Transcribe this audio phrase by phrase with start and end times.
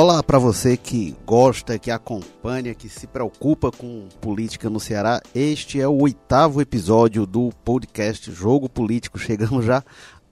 [0.00, 5.20] Olá para você que gosta, que acompanha, que se preocupa com política no Ceará.
[5.34, 9.18] Este é o oitavo episódio do podcast Jogo Político.
[9.18, 9.82] Chegamos já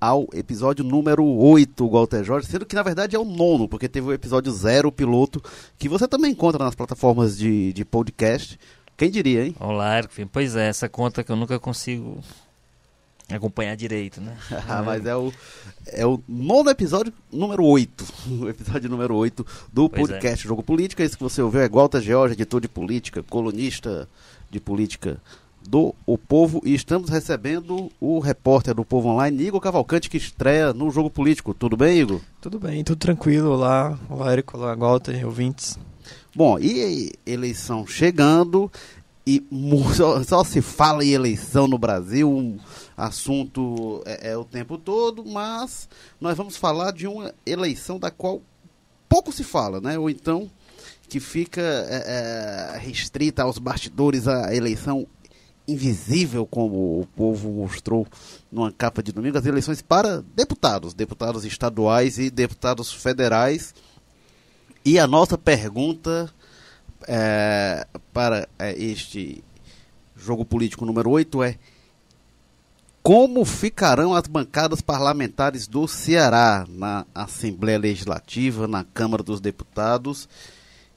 [0.00, 4.06] ao episódio número 8, Walter Jorge, sendo que na verdade é o nono, porque teve
[4.06, 5.42] o episódio zero, piloto,
[5.76, 8.56] que você também encontra nas plataformas de, de podcast.
[8.96, 9.56] Quem diria, hein?
[9.58, 10.26] Olá, Eric.
[10.26, 12.20] Pois é, essa conta que eu nunca consigo
[13.34, 14.36] acompanhar direito, né?
[14.68, 15.32] Ah, mas é o,
[15.86, 18.04] é o nono episódio, número 8.
[18.40, 20.48] O epoisódio número 8 do pois podcast é.
[20.48, 21.02] Jogo Política.
[21.02, 24.08] Esse que você ouviu é Walter George, editor de política, colunista
[24.50, 25.20] de política
[25.68, 26.60] do O Povo.
[26.64, 31.54] E estamos recebendo o repórter do Povo Online, Igor Cavalcante, que estreia no Jogo Político.
[31.54, 32.20] Tudo bem, Igor?
[32.40, 33.50] Tudo bem, tudo tranquilo.
[33.50, 35.78] Olá, olá, Érico, olá, Walter, ouvintes.
[36.34, 38.70] Bom, e eleição chegando
[39.26, 39.44] e
[39.94, 42.58] só, só, se fala em eleição no Brasil, um
[42.96, 45.88] assunto é, é, o tempo todo, mas
[46.20, 48.40] nós vamos falar de uma eleição da qual
[49.08, 49.98] pouco se fala, né?
[49.98, 50.50] Ou então
[51.08, 55.06] que fica é, é restrita aos bastidores a eleição
[55.68, 58.06] invisível, como o povo mostrou
[58.50, 63.74] numa capa de domingo, as eleições para deputados, deputados estaduais e deputados federais.
[64.84, 66.32] E a nossa pergunta
[67.06, 69.42] é, para é, este
[70.16, 71.58] jogo político número 8 é
[73.06, 80.28] como ficarão as bancadas parlamentares do Ceará na Assembleia Legislativa, na Câmara dos Deputados?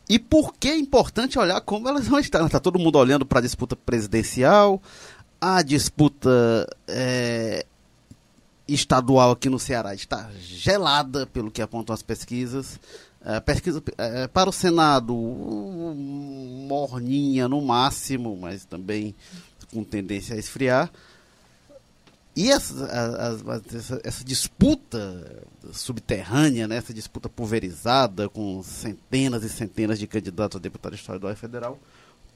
[0.09, 2.43] E por que é importante olhar como elas vão estar?
[2.43, 4.81] Está todo mundo olhando para a disputa presidencial,
[5.39, 7.63] a disputa é,
[8.67, 12.79] estadual aqui no Ceará está gelada, pelo que apontam as pesquisas.
[13.23, 15.13] É, pesquisa é, para o Senado,
[16.67, 19.13] morninha no máximo, mas também
[19.71, 20.91] com tendência a esfriar.
[22.39, 22.73] E essa,
[23.75, 30.59] essa, essa, disputa subterrânea, né, essa disputa pulverizada com centenas e centenas de candidatos a
[30.61, 31.77] deputado estadual e federal,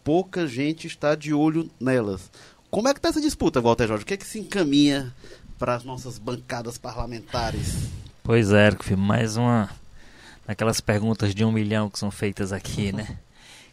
[0.04, 2.30] pouca gente está de olho nelas.
[2.70, 4.04] Como é que está essa disputa, Walter Jorge?
[4.04, 5.16] O que é que se encaminha
[5.58, 7.88] para as nossas bancadas parlamentares?
[8.24, 9.70] Pois é, mais uma
[10.46, 13.20] naquelas perguntas de um milhão que são feitas aqui, né?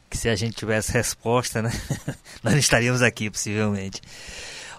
[0.08, 1.72] Que se a gente tivesse resposta, né?
[2.40, 4.00] Nós estaríamos aqui, possivelmente.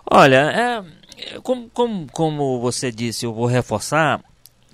[0.09, 1.00] Olha, é,
[1.43, 4.23] como, como, como você disse, eu vou reforçar.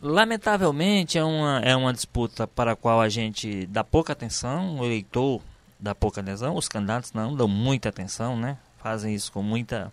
[0.02, 4.86] Lamentavelmente, é uma, é uma disputa para a qual a gente dá pouca atenção, o
[4.86, 5.42] eleitor
[5.80, 8.58] dá pouca atenção, os candidatos não dão muita atenção, né?
[8.78, 9.92] Fazem isso com muita.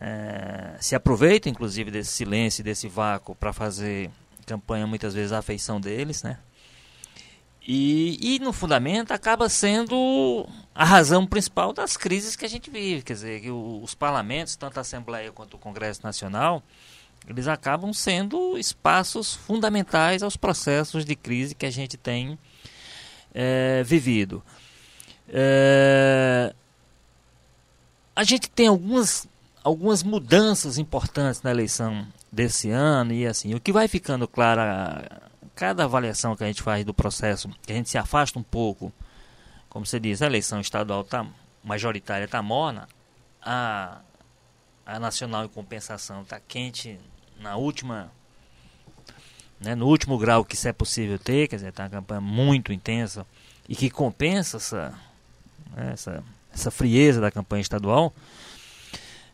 [0.00, 4.10] É, se aproveitam, inclusive, desse silêncio, desse vácuo para fazer
[4.46, 6.38] campanha muitas vezes a afeição deles, né?
[7.68, 13.02] E, e no fundamento acaba sendo a razão principal das crises que a gente vive,
[13.02, 16.62] quer dizer, que os parlamentos, tanto a Assembleia quanto o Congresso Nacional,
[17.26, 22.38] eles acabam sendo espaços fundamentais aos processos de crise que a gente tem
[23.34, 24.44] é, vivido.
[25.28, 26.54] É,
[28.14, 29.26] a gente tem algumas,
[29.64, 35.26] algumas mudanças importantes na eleição desse ano e assim, o que vai ficando claro a
[35.56, 38.92] cada avaliação que a gente faz do processo, que a gente se afasta um pouco,
[39.70, 41.26] como você diz, a eleição estadual tá
[41.64, 42.86] majoritária está morna,
[43.42, 44.00] a,
[44.84, 47.00] a nacional em compensação está quente
[47.40, 48.12] na última
[49.58, 52.72] né, no último grau que isso é possível ter, quer dizer, está uma campanha muito
[52.72, 53.26] intensa
[53.66, 54.94] e que compensa essa,
[55.74, 58.12] né, essa, essa frieza da campanha estadual.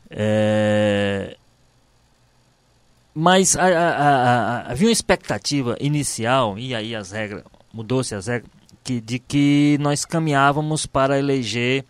[0.08, 1.36] É,
[3.14, 8.50] mas a, a, a, havia uma expectativa inicial, e aí as regras, mudou-se as regras,
[8.82, 11.84] que, de que nós caminhávamos para eleger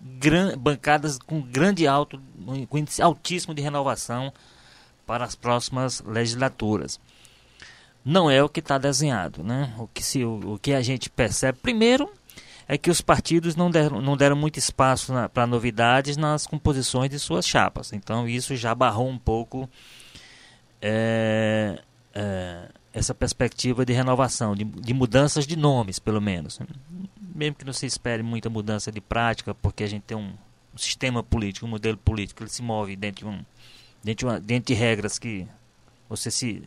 [0.00, 2.20] gran, bancadas com grande alto,
[2.68, 4.32] com índice altíssimo de renovação
[5.06, 7.00] para as próximas legislaturas.
[8.04, 9.42] Não é o que está desenhado.
[9.42, 9.74] Né?
[9.78, 12.10] O, que se, o, o que a gente percebe, primeiro,
[12.68, 17.18] é que os partidos não deram, não deram muito espaço para novidades nas composições de
[17.18, 17.92] suas chapas.
[17.92, 19.68] Então isso já barrou um pouco
[20.80, 21.78] é,
[22.14, 26.58] é, essa perspectiva de renovação, de, de, mudanças de nomes, pelo menos.
[27.34, 30.32] Mesmo que não se espere muita mudança de prática, porque a gente tem um,
[30.76, 33.44] sistema político, um modelo político, ele se move dentro de, um,
[34.02, 35.46] dentro de, uma, dentro de regras que
[36.08, 36.62] você se,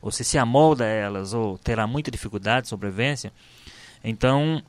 [0.00, 3.32] você se amolda a elas ou terá muita dificuldade de sobrevivência.
[4.02, 4.62] Então,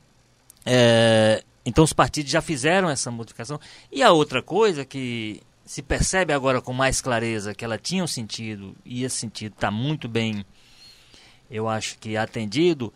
[0.64, 3.58] é, então os partidos já fizeram essa modificação.
[3.90, 8.06] E a outra coisa que se percebe agora com mais clareza que ela tinha um
[8.06, 10.44] sentido e esse sentido está muito bem,
[11.50, 12.92] eu acho que atendido,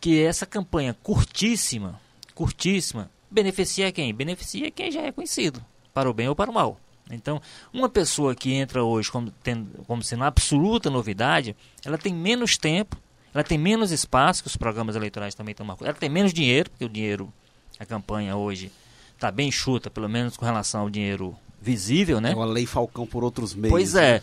[0.00, 2.00] que essa campanha curtíssima,
[2.34, 4.12] curtíssima, beneficia quem?
[4.14, 6.80] Beneficia quem já é conhecido, para o bem ou para o mal.
[7.10, 7.40] Então,
[7.72, 12.96] uma pessoa que entra hoje como, tendo, como sendo absoluta novidade, ela tem menos tempo
[13.32, 15.88] ela tem menos espaço, que os programas eleitorais também estão marcando.
[15.88, 17.32] Ela tem menos dinheiro, porque o dinheiro,
[17.78, 18.72] a campanha hoje,
[19.14, 22.32] está bem chuta, pelo menos com relação ao dinheiro visível, né?
[22.32, 23.70] É uma lei Falcão por outros meios.
[23.70, 24.16] Pois né?
[24.16, 24.22] é.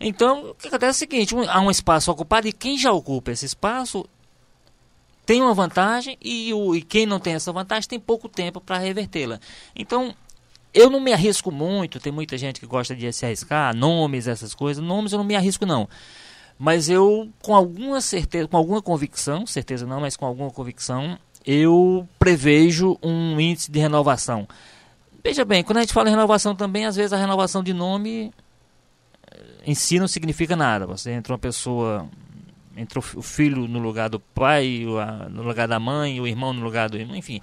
[0.00, 2.92] Então, o que acontece é o seguinte, um- há um espaço ocupado e quem já
[2.92, 4.06] ocupa esse espaço
[5.26, 8.78] tem uma vantagem e, o, e quem não tem essa vantagem tem pouco tempo para
[8.78, 9.38] revertê-la.
[9.76, 10.14] Então,
[10.72, 14.54] eu não me arrisco muito, tem muita gente que gosta de se arriscar, nomes, essas
[14.54, 14.82] coisas.
[14.82, 15.88] Nomes eu não me arrisco não.
[16.58, 22.08] Mas eu, com alguma certeza, com alguma convicção, certeza não, mas com alguma convicção, eu
[22.18, 24.46] prevejo um índice de renovação.
[25.28, 28.32] Veja bem, quando a gente fala em renovação também, às vezes a renovação de nome
[29.30, 30.86] eh, em si não significa nada.
[30.86, 32.08] Você entra uma pessoa,
[32.74, 34.84] entra o fi- o filho no lugar do pai,
[35.30, 37.42] no lugar da mãe, o irmão no lugar do irmão, enfim.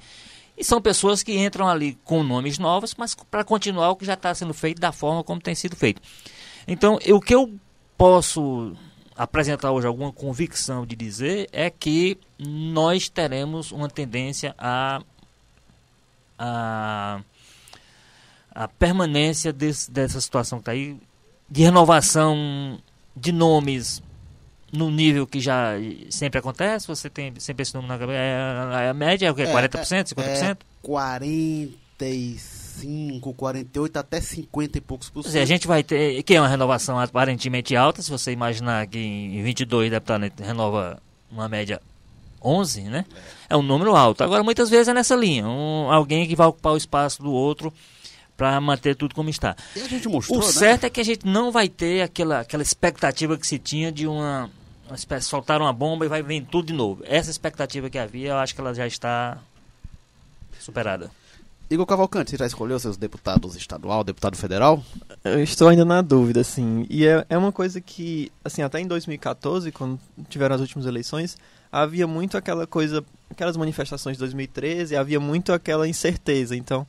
[0.57, 4.15] E são pessoas que entram ali com nomes novos, mas para continuar o que já
[4.15, 6.01] está sendo feito da forma como tem sido feito.
[6.67, 7.53] Então, o que eu
[7.95, 8.73] posso
[9.15, 15.01] apresentar hoje alguma convicção de dizer é que nós teremos uma tendência a
[16.37, 17.21] a,
[18.55, 20.95] a permanência desse- dessa situação que está aí
[21.49, 22.79] de renovação
[23.15, 24.01] de nomes
[24.73, 25.73] no nível que já
[26.09, 29.43] sempre acontece, você tem sempre esse número na cabeça, é, a média é o quê?
[29.43, 30.51] É, 40%, 50%?
[30.51, 30.57] É
[31.97, 35.47] 45, 48, até 50 e poucos por dizer, a cento.
[35.47, 39.89] gente vai ter, que é uma renovação aparentemente alta, se você imaginar que em 22
[39.91, 41.81] deputados renova uma média
[42.43, 43.05] 11, né?
[43.49, 44.23] É um número alto.
[44.23, 47.73] Agora, muitas vezes é nessa linha, um, alguém que vai ocupar o espaço do outro
[48.37, 49.55] para manter tudo como está.
[49.75, 50.51] E a gente mostrou, O né?
[50.51, 54.07] certo é que a gente não vai ter aquela, aquela expectativa que se tinha de
[54.07, 54.49] uma,
[54.87, 57.03] uma espécie, soltar uma bomba e vai vir tudo de novo.
[57.05, 59.37] Essa expectativa que havia, eu acho que ela já está
[60.59, 61.09] superada.
[61.67, 64.83] Igor Cavalcante, você já escolheu seus deputados estadual, deputado federal?
[65.23, 66.85] Eu estou ainda na dúvida, assim.
[66.91, 69.99] E é, é uma coisa que, assim, até em 2014, quando
[70.29, 71.35] tiveram as últimas eleições,
[71.71, 76.55] havia muito aquela coisa, aquelas manifestações de 2013, havia muito aquela incerteza.
[76.55, 76.85] Então,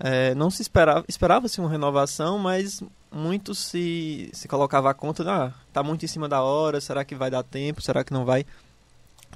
[0.00, 2.82] é, não se esperava, esperava-se uma renovação, mas
[3.12, 7.14] muito se, se colocava a conta, ah, tá muito em cima da hora, será que
[7.14, 8.46] vai dar tempo, será que não vai?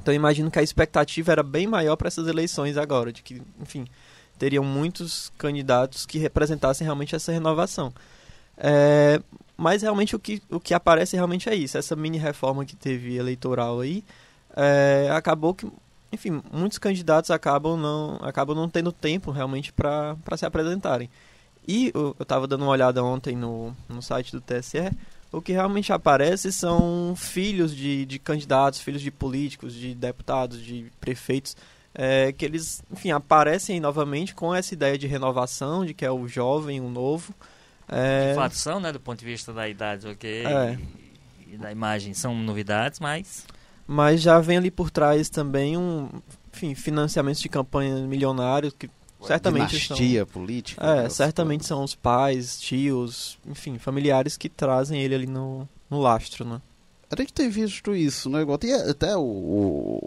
[0.00, 3.86] Então, imagino que a expectativa era bem maior para essas eleições agora, de que, enfim,
[4.38, 7.92] teriam muitos candidatos que representassem realmente essa renovação.
[8.56, 9.20] É,
[9.56, 11.76] mas realmente o que, o que aparece realmente é isso.
[11.76, 14.02] Essa mini reforma que teve eleitoral aí
[14.56, 15.70] é, acabou que,
[16.14, 21.10] enfim, muitos candidatos acabam não, acabam não tendo tempo realmente para se apresentarem.
[21.66, 24.90] E eu estava dando uma olhada ontem no, no site do TSE,
[25.32, 30.92] o que realmente aparece são filhos de, de candidatos, filhos de políticos, de deputados, de
[31.00, 31.56] prefeitos,
[31.94, 36.28] é, que eles, enfim, aparecem novamente com essa ideia de renovação, de que é o
[36.28, 37.34] jovem, o novo.
[37.88, 40.78] É, De fato são, né, do ponto de vista da idade, ok, É.
[41.48, 43.46] e, e da imagem, são novidades, mas
[43.86, 46.08] mas já vem ali por trás também um,
[46.52, 48.88] enfim, financiamentos de campanha milionários que
[49.22, 50.84] certamente são, Dinastia política.
[50.84, 56.44] é, certamente são os pais, tios, enfim, familiares que trazem ele ali no, no lastro,
[56.44, 56.60] né?
[57.10, 58.42] A gente tem visto isso, né?
[58.42, 60.02] Igual tem até o, o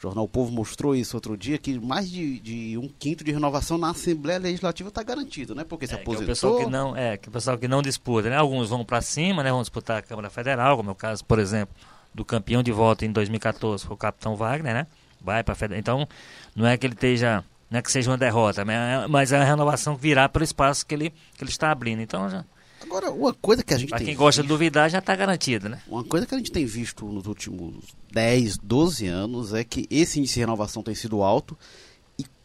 [0.00, 3.76] jornal O Povo mostrou isso outro dia, que mais de, de um quinto de renovação
[3.76, 5.64] na Assembleia Legislativa está garantido, né?
[5.64, 6.24] Porque se é, que é aposentou.
[6.24, 8.36] o pessoal que não, é, que o pessoal que não disputa, né?
[8.36, 11.38] Alguns vão para cima, né, vão disputar a Câmara Federal, como é o caso, por
[11.38, 11.74] exemplo,
[12.16, 14.86] do campeão de voto em 2014, foi o Capitão Wagner, né?
[15.20, 15.78] Vai para.
[15.78, 16.08] Então,
[16.54, 19.38] não é que ele esteja, não é que seja uma derrota, mas é- mas é
[19.38, 22.00] uma renovação que virá pelo espaço que ele que ele está abrindo.
[22.00, 22.44] Então, já,
[22.82, 25.14] Agora, uma coisa que a gente para tem quem gosta de visto, duvidar, já está
[25.14, 25.80] garantido, né?
[25.88, 27.74] uma coisa que a gente tem visto nos últimos
[28.12, 31.58] 10, 12 anos é que esse índice de renovação tem sido alto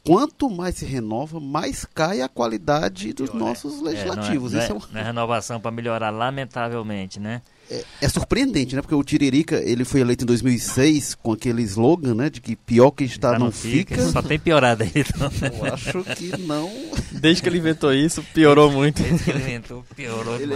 [0.04, 3.46] quanto mais se renova, mais cai a qualidade dos Pior, né?
[3.48, 4.52] nossos É, é- legislativos.
[4.54, 7.42] não é, Isso é, um- não é renovação para melhorar, lamentavelmente, né?
[7.70, 8.82] é- é surpreendente, né?
[8.82, 12.30] Porque o Tiririca, ele foi eleito em 2006 com aquele slogan, né?
[12.30, 13.98] De que pior que está Já não fica.
[14.10, 15.30] Só tem piorado aí, então.
[15.42, 15.52] né?
[15.58, 16.70] Eu acho que não.
[17.14, 19.02] Desde que ele inventou isso, piorou muito.
[19.02, 20.36] Desde que ele inventou, piorou.
[20.38, 20.54] Ele,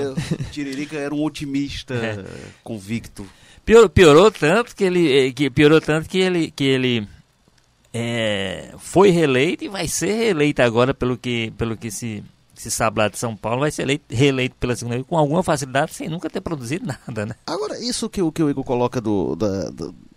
[0.52, 2.26] Tiririca era um otimista É.
[2.64, 3.26] convicto.
[3.64, 7.08] Piorou, piorou tanto que ele, eh, que piorou tanto que ele, que ele
[7.98, 12.22] eh, foi reeleito e vai ser reeleito agora pelo que, pelo que se,
[12.54, 15.42] se sabe lá de São Paulo, vai ser eleito, reeleito pela segunda vez com alguma
[15.42, 17.36] facilidade sem nunca ter produzido nada, né?
[17.48, 19.70] Agora, isso que, o- que o Igor coloca do, da,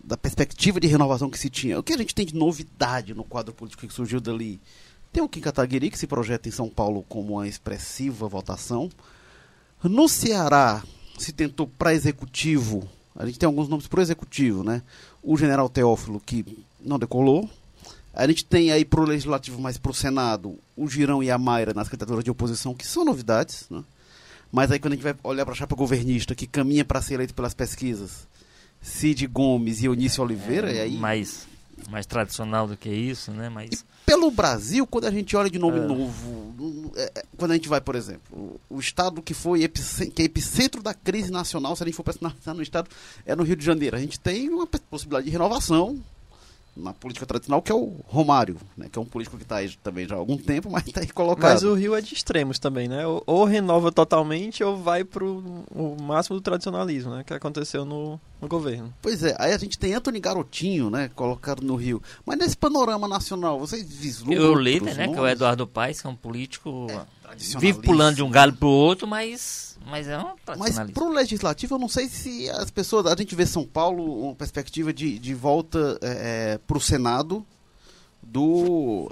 [0.02, 3.23] da, perspectiva de renovação que se tinha, o que a gente tem de novidade no
[3.23, 4.61] quadro político que surgiu dali?
[5.12, 8.90] Tem o Kim Kataguiri, que se projeta em São Paulo como uma expressiva votação.
[9.85, 10.82] No Ceará,
[11.16, 14.82] se tentou para executivo, a gente tem alguns nomes para executivo, né?
[15.23, 16.44] O general Teófilo, que
[16.80, 17.49] não decolou.
[18.18, 21.38] A gente tem aí para o legislativo, mas para o Senado, o Girão e a
[21.38, 23.84] Mayra nas candidaturas de oposição, que são novidades, né?
[24.50, 27.14] Mas aí quando a gente vai olhar para a chapa governista, que caminha para ser
[27.14, 28.26] eleito pelas pesquisas,
[28.82, 30.96] Cid Gomes e Eunício Oliveira, é, e aí...
[30.96, 31.46] mais,
[31.88, 33.48] mais tradicional do que isso, né?
[33.48, 33.70] Mas...
[33.70, 35.82] E pelo Brasil, quando a gente olha de nome é.
[35.82, 40.22] novo, é, é, quando a gente vai, por exemplo, o estado que foi epicentro, que
[40.22, 42.90] é epicentro da crise nacional, se a gente for pensar no estado,
[43.25, 43.96] é no Rio de Janeiro.
[43.96, 46.02] A gente tem uma possibilidade de renovação,
[46.78, 49.70] na política tradicional, que é o Romário, né, que é um político que está aí
[49.82, 51.54] também já há algum tempo, mas está aí colocado.
[51.54, 53.06] Mas o Rio é de extremos também, né?
[53.06, 57.25] Ou, ou renova totalmente ou vai para o máximo do tradicionalismo, né?
[57.25, 58.92] Que aconteceu no, no, governo.
[59.02, 61.11] Pois é, aí a gente tem Antony Garotinho, né?
[61.14, 62.02] Colocado no Rio.
[62.25, 64.52] Mas nesse panorama nacional, vocês vislumbram...
[64.52, 65.08] O líder, né?
[65.08, 66.87] Que é o Eduardo Paes, que é um político...
[66.90, 67.18] É,
[67.58, 71.09] vive pulando de um galho para o outro, mas mas é um Mas para o
[71.09, 73.07] legislativo, eu não sei se as pessoas.
[73.07, 77.45] A gente vê São Paulo, uma perspectiva de, de volta é, é para o Senado
[78.23, 79.11] do,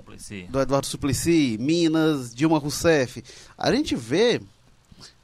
[0.50, 3.24] do Eduardo Suplicy, Minas, Dilma Rousseff.
[3.56, 4.40] A gente vê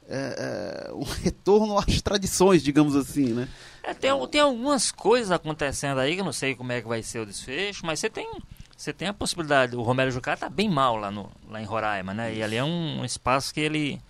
[0.07, 3.47] é, é, um retorno às tradições, digamos assim, né?
[3.83, 7.03] É, tem, tem algumas coisas acontecendo aí que eu não sei como é que vai
[7.03, 8.27] ser o desfecho, mas você tem
[8.75, 9.75] você tem a possibilidade.
[9.75, 12.33] O Romero Jucá está bem mal lá, no, lá em Roraima, né?
[12.33, 14.01] E ali é um, um espaço que ele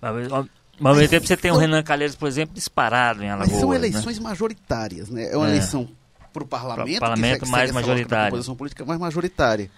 [0.00, 3.52] mas, ao mesmo tempo você tem o Renan Calheiros, por exemplo, disparado em Alagoas.
[3.52, 3.76] Mas são né?
[3.76, 4.24] eleições né?
[4.24, 5.32] majoritárias, né?
[5.32, 5.50] É uma é.
[5.50, 5.88] eleição
[6.32, 8.30] para o parlamento, parlamento que mais majoritária.
[8.30, 9.70] posição política mais majoritária.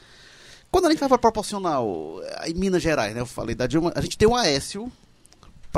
[0.70, 3.20] Quando a gente vai para proporcional, em Minas Gerais, né?
[3.20, 4.90] Eu falei da Dilma, a gente tem o Aécio,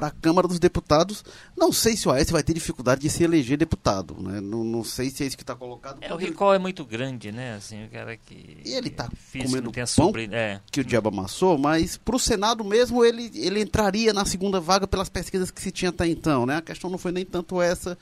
[0.00, 1.22] para a Câmara dos Deputados.
[1.54, 4.40] Não sei se o Aécio vai ter dificuldade de se eleger deputado, né?
[4.40, 5.98] Não, não sei se é isso que está colocado.
[6.00, 6.56] É, o recall ele...
[6.56, 7.54] é muito grande, né?
[7.56, 8.56] Assim, o cara que...
[8.64, 10.30] E ele está comendo pão sobre...
[10.32, 10.58] é.
[10.72, 14.88] que o diabo amassou, mas para o Senado mesmo ele, ele entraria na segunda vaga
[14.88, 16.56] pelas pesquisas que se tinha até então, né?
[16.56, 17.98] A questão não foi nem tanto essa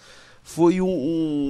[0.49, 0.89] foi um,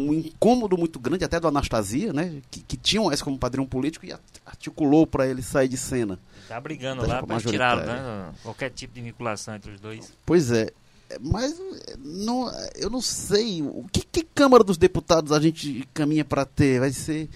[0.09, 2.43] um, incômodo muito grande, até do Anastasia, né?
[2.51, 4.13] Que, que tinha o S como padrão político e
[4.45, 6.19] articulou para ele sair de cena.
[6.49, 8.33] Tá brigando lá para tirá-lo, né?
[8.43, 10.13] Qualquer tipo de vinculação entre os dois.
[10.27, 10.73] Pois é.
[11.21, 11.57] Mas
[12.05, 13.63] não, eu não sei.
[13.63, 16.81] O que, que Câmara dos Deputados a gente caminha para ter?
[16.81, 17.31] Vai ser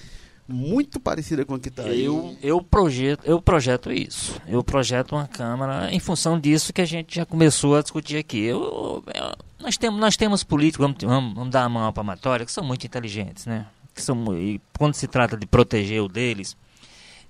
[0.49, 2.04] muito parecida com a que está aí.
[2.04, 4.35] Eu, eu, projeto, eu projeto isso.
[4.49, 8.42] Eu projeto uma Câmara em função disso que a gente já começou a discutir aqui.
[8.42, 12.45] Eu, eu nós, temos, nós temos políticos, vamos, vamos, vamos dar a mão à palmatória,
[12.45, 13.66] que são muito inteligentes, né?
[13.95, 16.57] Que são, e quando se trata de proteger o deles,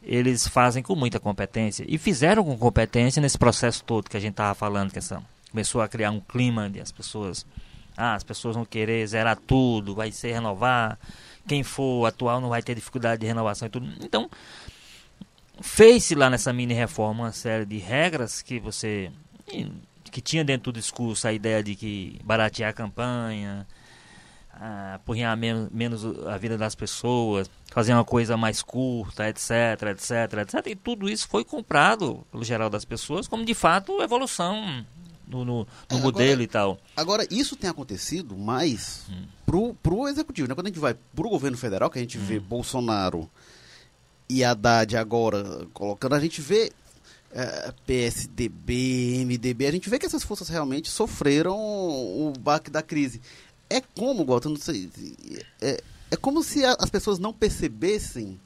[0.02, 1.84] eles fazem com muita competência.
[1.86, 5.80] E fizeram com competência nesse processo todo que a gente estava falando, que essa, começou
[5.80, 7.46] a criar um clima de as pessoas.
[7.94, 10.98] Ah, as pessoas vão querer zerar tudo, vai ser renovar
[11.46, 13.88] quem for atual não vai ter dificuldade de renovação e tudo.
[14.00, 14.30] Então,
[15.60, 19.10] fez-se lá nessa mini reforma uma série de regras que você
[20.12, 23.66] que tinha dentro do discurso a ideia de que baratear a campanha,
[24.94, 29.50] apurrinhar menos, menos a vida das pessoas, fazer uma coisa mais curta, etc,
[29.90, 30.10] etc,
[30.42, 30.66] etc.
[30.66, 34.84] E tudo isso foi comprado pelo geral das pessoas como de fato evolução
[35.26, 36.78] no, no, no é, modelo agora, e tal.
[36.94, 39.24] Agora, isso tem acontecido mais hum.
[39.46, 40.46] pro, pro executivo.
[40.46, 40.54] Né?
[40.54, 42.24] Quando a gente vai pro governo federal, que a gente hum.
[42.24, 43.28] vê Bolsonaro
[44.28, 46.70] e Haddad agora colocando, a gente vê
[47.34, 53.20] é, PSDB, MDB, a gente vê que essas forças realmente sofreram o baque da crise.
[53.70, 54.90] É como, Gota, não sei,
[55.60, 58.38] é, é como se a, as pessoas não percebessem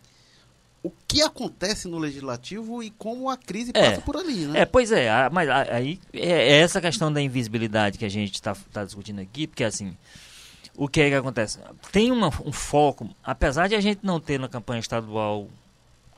[0.87, 4.61] o que acontece no legislativo e como a crise é, passa por ali, né?
[4.61, 8.09] É, pois é, a, mas a, aí é, é, essa questão da invisibilidade que a
[8.09, 9.97] gente está tá discutindo aqui, porque assim,
[10.77, 11.59] o que é que acontece?
[11.91, 15.49] Tem uma, um foco, apesar de a gente não ter na campanha estadual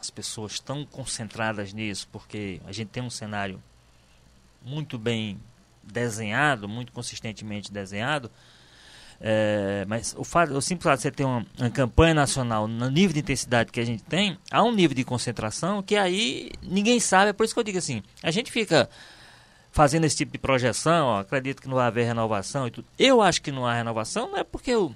[0.08, 3.62] as pessoas tão concentradas nisso, porque a gente tem um cenário
[4.64, 5.38] muito bem
[5.82, 8.30] desenhado, muito consistentemente desenhado,
[9.20, 12.88] é, mas o, fato, o simples fato de você ter uma, uma, campanha nacional no
[12.88, 17.00] nível de intensidade que a gente tem, há um nível de concentração que aí ninguém
[17.00, 17.30] sabe.
[17.30, 18.88] É por isso que eu digo assim: a gente fica
[19.72, 22.86] fazendo esse tipo de projeção, ó, acredito que não vai haver renovação e tudo.
[22.96, 24.94] Eu acho que não há renovação, não é porque eu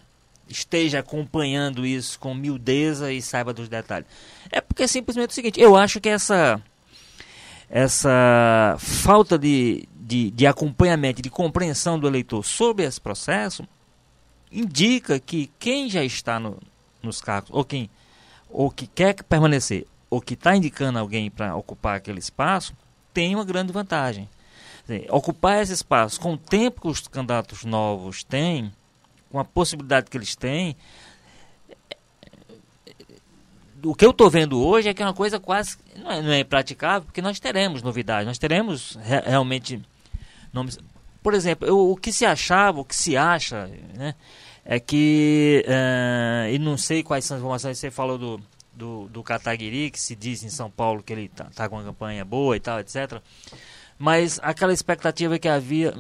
[0.53, 4.07] esteja acompanhando isso com miudeza e saiba dos detalhes.
[4.51, 6.63] É porque é simplesmente o seguinte: eu acho que essa,
[7.69, 13.67] essa falta de, de, de acompanhamento, de compreensão do eleitor sobre esse processo
[14.51, 16.59] indica que quem já está no,
[17.03, 17.91] nos cargos, ou quem
[18.49, 22.75] ou que quer permanecer, ou que está indicando alguém para ocupar aquele espaço,
[23.15, 24.29] tem uma grande vantagem.
[25.09, 28.71] Ocupar esse espaço com o tempo que os candidatos novos têm,
[29.33, 30.77] com a possibilidade que eles têm,
[33.85, 36.33] o que eu estou vendo hoje é que é uma coisa quase não é, não
[36.33, 39.83] é praticável, porque nós teremos novidades, nós teremos re, realmente
[40.53, 40.79] nomes.
[41.23, 44.15] Por exemplo, eu, o que se achava, o que se acha, né,
[44.65, 48.41] é que, uh, e não sei quais são as informações, você falou do,
[48.73, 51.85] do, do Kataguiri, que se diz em São Paulo que ele tá, tá com uma
[51.85, 53.21] campanha boa e tal, etc.
[53.99, 55.93] mas aquela expectativa que havia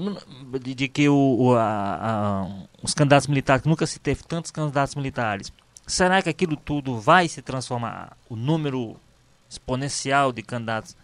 [0.60, 2.48] de, de que o, o a,
[2.82, 5.52] os candidatos militares, nunca se teve tantos candidatos militares,
[5.86, 8.16] será que aquilo tudo vai se transformar?
[8.28, 8.96] O número
[9.48, 10.96] exponencial de candidatos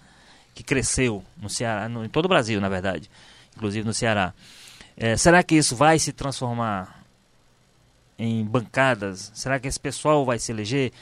[0.55, 3.09] que cresceu no Ceará, no, em todo o Brasil, na verdade,
[3.57, 4.35] inclusive no Ceará.
[4.97, 7.05] É, será que isso vai se transformar
[8.19, 9.31] em bancadas?
[9.35, 10.93] Será que esse pessoal vai se eleger?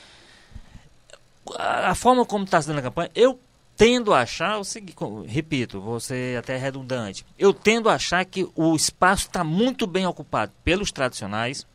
[1.57, 3.41] A, a forma como está se dando a campanha, eu
[3.77, 9.27] tendo a achar seguinte, repito, ser até redundante, eu tendo a achar que o espaço
[9.27, 11.67] está muito bem ocupado pelos tradicionais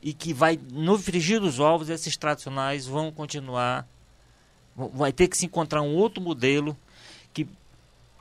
[0.00, 3.86] e que vai, no frigir dos ovos, esses tradicionais vão continuar,
[4.76, 6.76] vai ter que se encontrar um outro modelo
[7.32, 7.48] que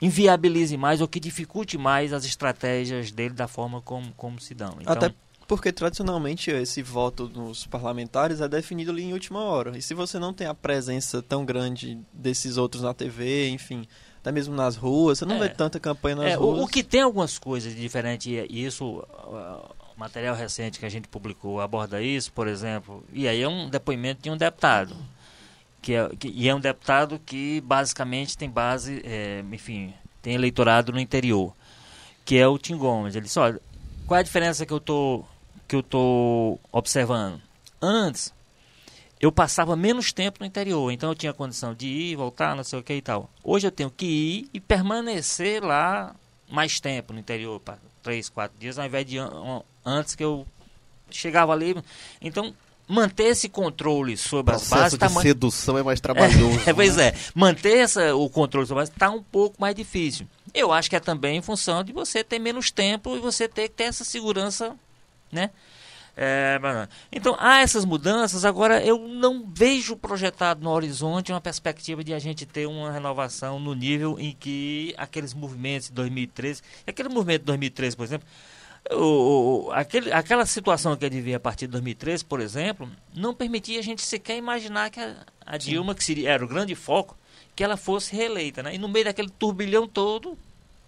[0.02, 4.78] inviabilize mais ou que dificulte mais as estratégias dele da forma como, como se dão.
[4.80, 5.14] Então, até
[5.48, 9.78] porque tradicionalmente esse voto dos parlamentares é definido ali em última hora.
[9.78, 13.88] E se você não tem a presença tão grande desses outros na TV, enfim,
[14.22, 16.60] até mesmo nas ruas, você não é, vê tanta campanha nas é, ruas.
[16.60, 21.08] O, o, que tem algumas coisas diferentes, e isso, uh, material recente que a gente
[21.08, 24.96] publicou aborda isso, por exemplo, e aí é um depoimento de um deputado.
[25.82, 30.94] Que é, que, e é um deputado que basicamente tem base, é, enfim, tem eleitorado
[30.94, 31.54] no interior,
[32.24, 33.16] que é o Tim Gomes.
[33.16, 33.60] Ele disse, olha,
[34.08, 35.28] qual é a diferença que eu estou
[35.74, 37.42] que eu estou observando.
[37.82, 38.32] Antes,
[39.20, 42.78] eu passava menos tempo no interior, então eu tinha condição de ir, voltar, não sei
[42.78, 43.30] o que e tal.
[43.44, 46.16] Hoje eu tenho que ir e permanecer lá
[46.48, 49.18] mais tempo no interior, para três, quatro dias, ao invés de
[49.84, 50.46] antes que eu
[51.10, 51.76] chegava ali.
[52.22, 52.54] Então,
[52.88, 54.94] manter esse controle sobre as bases...
[54.94, 56.60] O processo de tá sedução é mais trabalhoso.
[56.70, 60.28] É, pois é, manter essa, o controle sobre as bases está um pouco mais difícil.
[60.54, 63.70] Eu acho que é também em função de você ter menos tempo e você ter
[63.70, 64.78] que ter essa segurança
[65.34, 65.50] né?
[66.16, 66.60] É,
[67.12, 68.46] então há essas mudanças.
[68.46, 73.60] Agora eu não vejo projetado no horizonte uma perspectiva de a gente ter uma renovação
[73.60, 78.28] no nível em que aqueles movimentos de 2013, aquele movimento de 2013, por exemplo,
[78.92, 83.80] o, o, aquele, aquela situação que advinha a partir de 2013, por exemplo, não permitia
[83.80, 87.18] a gente sequer imaginar que a, a Dilma, que seria, era o grande foco,
[87.56, 88.62] que ela fosse reeleita.
[88.62, 88.76] Né?
[88.76, 90.38] E no meio daquele turbilhão todo,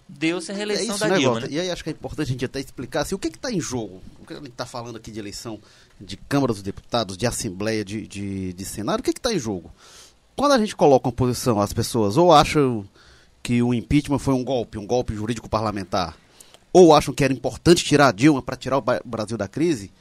[0.08, 1.40] deu-se a é reeleição é da Dilma.
[1.42, 1.48] Né?
[1.52, 3.60] E aí acho que é importante a gente até explicar assim, o que está em
[3.60, 4.02] jogo.
[4.20, 5.60] O que a gente está falando aqui de eleição
[6.00, 9.72] de Câmara dos Deputados, de Assembleia, de, de, de Senado, o que está em jogo?
[10.36, 12.88] Quando a gente coloca uma posição, as pessoas ou acham
[13.42, 16.18] que o impeachment foi um golpe, um golpe jurídico parlamentar,
[16.74, 19.94] ou acham que era importante tirar a Dilma para tirar o Brasil da crise,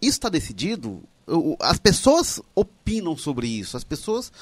[0.00, 1.02] isso está decidido,
[1.60, 4.32] as pessoas opinam sobre isso, as pessoas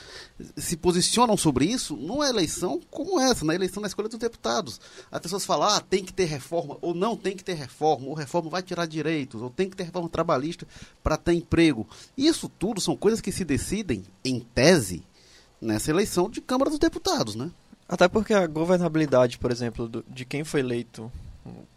[0.56, 4.80] se posicionam sobre isso numa eleição como essa, na eleição da escolha dos deputados.
[5.10, 8.14] As pessoas falam, ah, tem que ter reforma, ou não tem que ter reforma, ou
[8.14, 10.66] reforma vai tirar direitos, ou tem que ter reforma trabalhista
[11.02, 11.86] para ter emprego.
[12.16, 15.02] Isso tudo são coisas que se decidem, em tese,
[15.60, 17.50] nessa eleição de Câmara dos Deputados, né?
[17.88, 21.10] Até porque a governabilidade, por exemplo, de quem foi eleito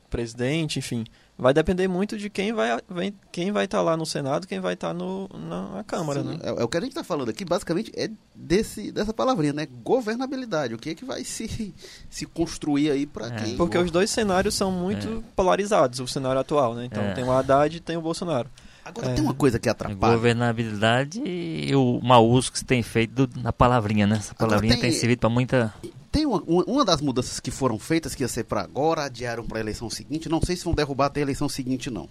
[0.09, 1.05] presidente, enfim,
[1.41, 4.59] vai depender muito de quem vai vem, quem vai estar tá lá no Senado, quem
[4.59, 6.39] vai estar tá no, na, na Câmara, Sim, né?
[6.43, 9.67] É, é, o que a gente está falando aqui, basicamente, é desse, dessa palavrinha, né?
[9.83, 10.75] Governabilidade.
[10.75, 11.73] O que é que vai se,
[12.11, 13.31] se construir aí para é.
[13.31, 13.57] quem...
[13.57, 15.21] Porque os dois cenários são muito é.
[15.35, 16.85] polarizados, o cenário atual, né?
[16.85, 17.13] Então é.
[17.13, 18.47] tem o Haddad e tem o Bolsonaro.
[18.85, 20.13] Agora tem uma coisa que atrapalha.
[20.13, 24.17] Governabilidade e o mau uso que se tem feito do, na palavrinha, né?
[24.17, 25.73] Essa palavrinha tem, tem servido para muita
[26.11, 29.57] tem uma, uma das mudanças que foram feitas, que ia ser para agora, adiaram para
[29.57, 30.27] a eleição seguinte.
[30.27, 32.09] Não sei se vão derrubar até a eleição seguinte, não.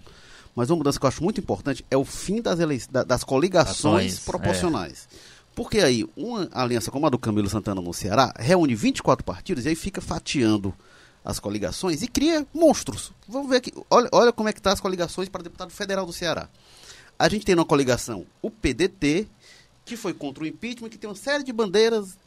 [0.55, 4.13] Mas uma mudança que eu acho muito importante é o fim das, elei das coligações
[4.13, 5.07] Ações, proporcionais.
[5.11, 5.41] É.
[5.55, 9.69] Porque aí, uma aliança como a do Camilo Santana no Ceará reúne 24 partidos e
[9.69, 10.73] aí fica fatiando
[11.23, 13.11] as coligações e cria monstros.
[13.27, 13.71] Vamos ver aqui.
[13.89, 16.49] Olha, olha como é que estão tá as coligações para deputado federal do Ceará.
[17.19, 19.27] A gente tem uma coligação o PDT,
[19.85, 22.17] que foi contra o impeachment, que tem uma série de bandeiras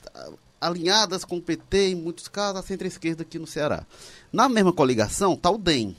[0.60, 3.86] alinhadas com o PT, em muitos casos, a centro-esquerda aqui no Ceará.
[4.32, 5.96] Na mesma coligação está o DEM.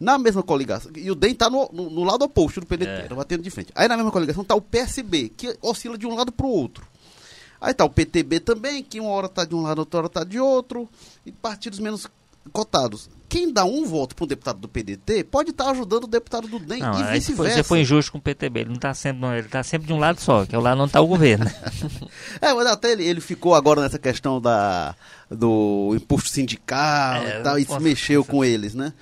[0.00, 3.14] Na mesma coligação, e o DEM está no, no, no, lado oposto do PDT, é.
[3.14, 3.72] batendo de frente.
[3.74, 6.86] Aí na mesma coligação está o PSB, que oscila de um lado para o outro.
[7.60, 10.22] Aí está o PTB também, que uma hora está de um lado, outra hora está
[10.22, 10.88] de outro,
[11.26, 12.06] e partidos menos
[12.48, 13.08] cotados.
[13.28, 16.48] Quem dá um voto para um deputado do PDT pode estar tá ajudando o deputado
[16.48, 17.56] do DEM não, e vice-versa.
[17.56, 19.92] Você foi injusto com o PTB, ele não está sempre, não, ele está sempre de
[19.92, 21.44] um lado só, que é o lado não está o governo.
[22.40, 24.94] é, mas até ele, ele ficou agora nessa questão da,
[25.30, 28.94] do imposto sindical é, e tal, e se mexeu com eles, né?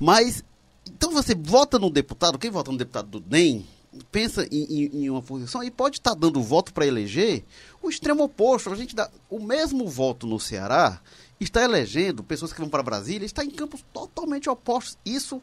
[0.00, 0.42] Mas,
[0.88, 3.66] então você vota no deputado, quem vota no deputado do DEM,
[4.10, 7.44] pensa em, em, em uma posição e pode estar tá dando voto para eleger
[7.82, 8.70] o extremo oposto.
[8.70, 11.00] A gente dá o mesmo voto no Ceará
[11.44, 14.98] está elegendo pessoas que vão para Brasília, está em campos totalmente opostos.
[15.04, 15.40] Isso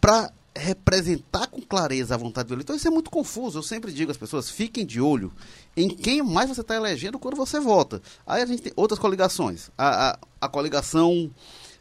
[0.00, 3.58] para representar com clareza a vontade do eleitor, isso é muito confuso.
[3.58, 5.32] Eu sempre digo às pessoas, fiquem de olho
[5.76, 8.00] em quem mais você está elegendo quando você vota.
[8.26, 9.70] Aí a gente tem outras coligações.
[9.76, 11.30] A, a, a coligação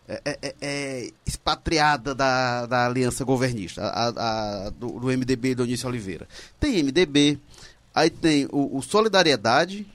[0.08, 5.64] é, é, é, é expatriada da, da aliança governista, a, a do, do, MDB do
[5.64, 6.28] Onísio Oliveira.
[6.60, 7.40] Tem MDB,
[7.94, 9.88] aí tem o, o, Solidariedade,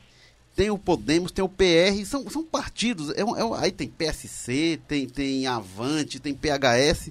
[0.61, 3.09] tem o Podemos, tem o PR, são, são partidos.
[3.13, 3.25] É, é,
[3.61, 7.09] aí tem PSC, tem, tem Avante, tem PHS.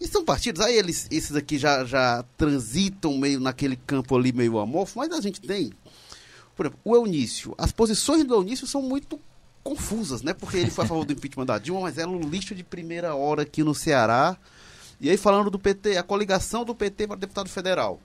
[0.00, 4.58] E são partidos, aí eles, esses aqui já, já transitam meio naquele campo ali meio
[4.58, 5.72] amorfo, mas a gente tem,
[6.56, 7.54] por exemplo, o Eunício.
[7.56, 9.20] As posições do Eunício são muito
[9.62, 10.34] confusas, né?
[10.34, 13.14] Porque ele foi a favor do impeachment da Dilma, mas era um lixo de primeira
[13.14, 14.36] hora aqui no Ceará.
[15.00, 18.00] E aí falando do PT, a coligação do PT para deputado federal.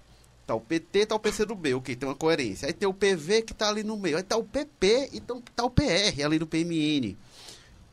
[0.45, 2.67] Tá o PT, tá o PCdoB, ok, tem uma coerência.
[2.67, 4.17] Aí tem o PV que tá ali no meio.
[4.17, 7.15] Aí tá o PP e então tá o PR ali no PMN.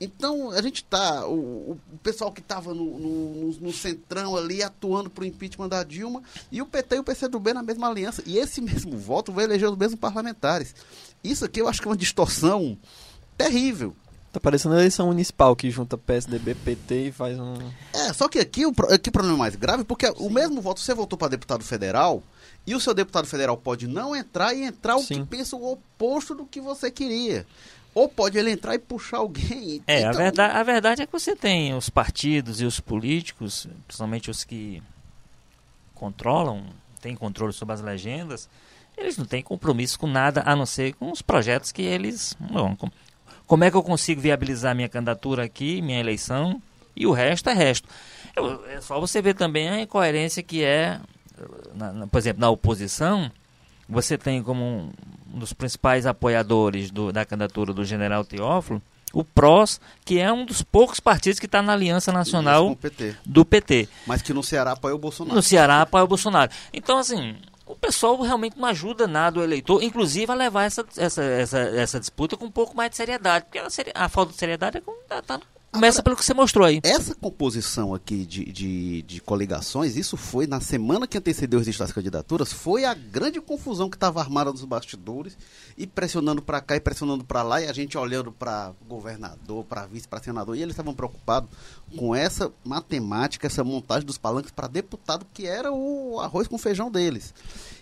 [0.01, 1.27] Então, a gente está.
[1.29, 5.85] O, o, pessoal que estava no, no, no, centrão ali atuando para o impeachment da
[5.85, 8.23] Dilma e o PT e o PCdoB na mesma aliança.
[8.25, 10.75] E esse mesmo voto vai eleger os mesmos parlamentares.
[11.23, 12.79] Isso aqui eu acho que é uma distorção
[13.37, 13.95] terrível.
[14.33, 17.55] Tá parecendo a eleição municipal que junta PSDB, PT e faz um.
[17.93, 20.15] É, só que aqui o, aqui o problema é mais grave porque Sim.
[20.19, 22.23] o mesmo voto você votou para deputado federal
[22.65, 25.23] e o seu deputado federal pode não entrar e entrar o Sim.
[25.23, 27.45] que pensa o oposto do que você queria.
[27.93, 29.83] Ou pode ele entrar e puxar alguém.
[29.85, 30.11] É, então...
[30.11, 34.45] a, verdade, a verdade é que você tem os partidos e os políticos, principalmente os
[34.45, 34.81] que
[35.93, 36.65] controlam,
[37.01, 38.49] têm controle sobre as legendas,
[38.97, 42.37] eles não têm compromisso com nada a não ser com os projetos que eles.
[42.39, 42.77] Bom,
[43.51, 46.63] como é que eu consigo viabilizar minha candidatura aqui, minha eleição,
[46.95, 47.89] e o resto é resto.
[48.37, 51.01] Eu, é só você ver também a incoerência que é,
[51.75, 53.29] na, na, por exemplo, na oposição,
[53.89, 54.93] você tem como um,
[55.35, 58.81] um dos principais apoiadores do, da candidatura do general Teófilo,
[59.13, 63.17] o PROS, que é um dos poucos partidos que está na Aliança Nacional PT.
[63.27, 63.89] do PT.
[64.07, 65.35] Mas que no Ceará apoia o Bolsonaro.
[65.35, 66.53] No Ceará apoia o Bolsonaro.
[66.73, 67.35] Então, assim,
[67.81, 72.37] pessoal realmente não ajuda nada o eleitor, inclusive a levar essa, essa, essa, essa disputa
[72.37, 73.47] com um pouco mais de seriedade.
[73.47, 73.61] Porque
[73.95, 75.41] a, falta de seriedade é como tá, tá
[75.73, 76.81] Começa Agora, pelo que você mostrou aí.
[76.83, 82.53] Essa composição aqui de, de, de, coligações, isso foi na semana que antecedeu das candidaturas,
[82.53, 85.39] foi a grande confusão que estava armada nos bastidores
[85.79, 89.87] e pressionando para cá e pressionando para lá, e a gente olhando para governador, para
[89.87, 91.49] vice, para senador, e eles estavam preocupados
[91.97, 96.91] com essa matemática, essa montagem dos palanques para deputado, que era o arroz com feijão
[96.91, 97.33] deles.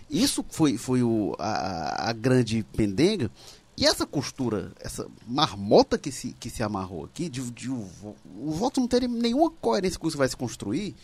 [0.09, 3.29] Isso foi, foi o, a, a grande pendenga.
[3.77, 7.87] E essa costura, essa marmota que se, que se amarrou aqui, de, de o,
[8.37, 10.95] o voto não ter nenhuma coerência com isso vai se construir,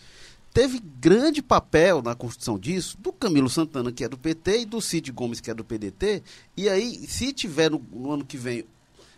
[0.54, 4.82] teve grande papel na construção disso do Camilo Santana, que é do PT, e do
[4.82, 6.22] Cid Gomes, que é do PDT.
[6.58, 8.66] E aí, se tiver no, no ano que vem,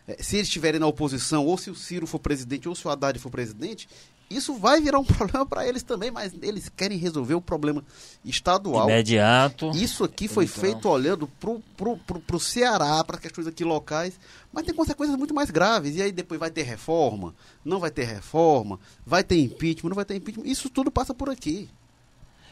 [0.07, 2.91] é, se eles estiverem na oposição, ou se o Ciro for presidente, ou se o
[2.91, 3.89] Haddad for presidente,
[4.29, 7.83] isso vai virar um problema para eles também, mas eles querem resolver o problema
[8.23, 8.89] estadual.
[8.89, 9.71] Imediato.
[9.71, 10.61] Isso aqui foi então.
[10.61, 11.61] feito olhando pro,
[11.97, 14.19] pro Ceará, para questões aqui locais,
[14.51, 15.95] mas tem consequências muito mais graves.
[15.95, 20.05] E aí depois vai ter reforma, não vai ter reforma, vai ter impeachment, não vai
[20.05, 20.45] ter impeachment.
[20.45, 21.69] Isso tudo passa por aqui.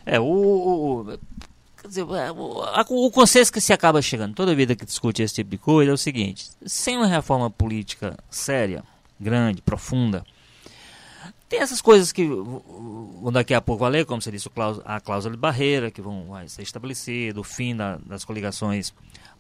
[0.06, 1.20] É, o, o
[1.82, 5.22] quer dizer, é, o, a, o consenso que se acaba chegando toda vida que discute
[5.24, 8.84] esse tipo de coisa é o seguinte: sem uma reforma política séria,
[9.20, 10.24] grande, profunda,
[11.48, 12.28] tem essas coisas que
[13.32, 14.50] daqui a pouco valer, como você disse,
[14.84, 18.94] a cláusula de barreira, que vão ser estabelecido, o fim da, das coligações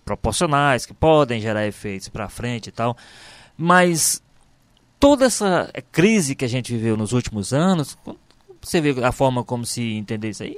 [0.04, 2.96] proporcionais, que podem gerar efeitos para frente e tal.
[3.58, 4.22] Mas
[5.00, 7.98] toda essa crise que a gente viveu nos últimos anos,
[8.62, 10.58] você vê a forma como se entender isso aí,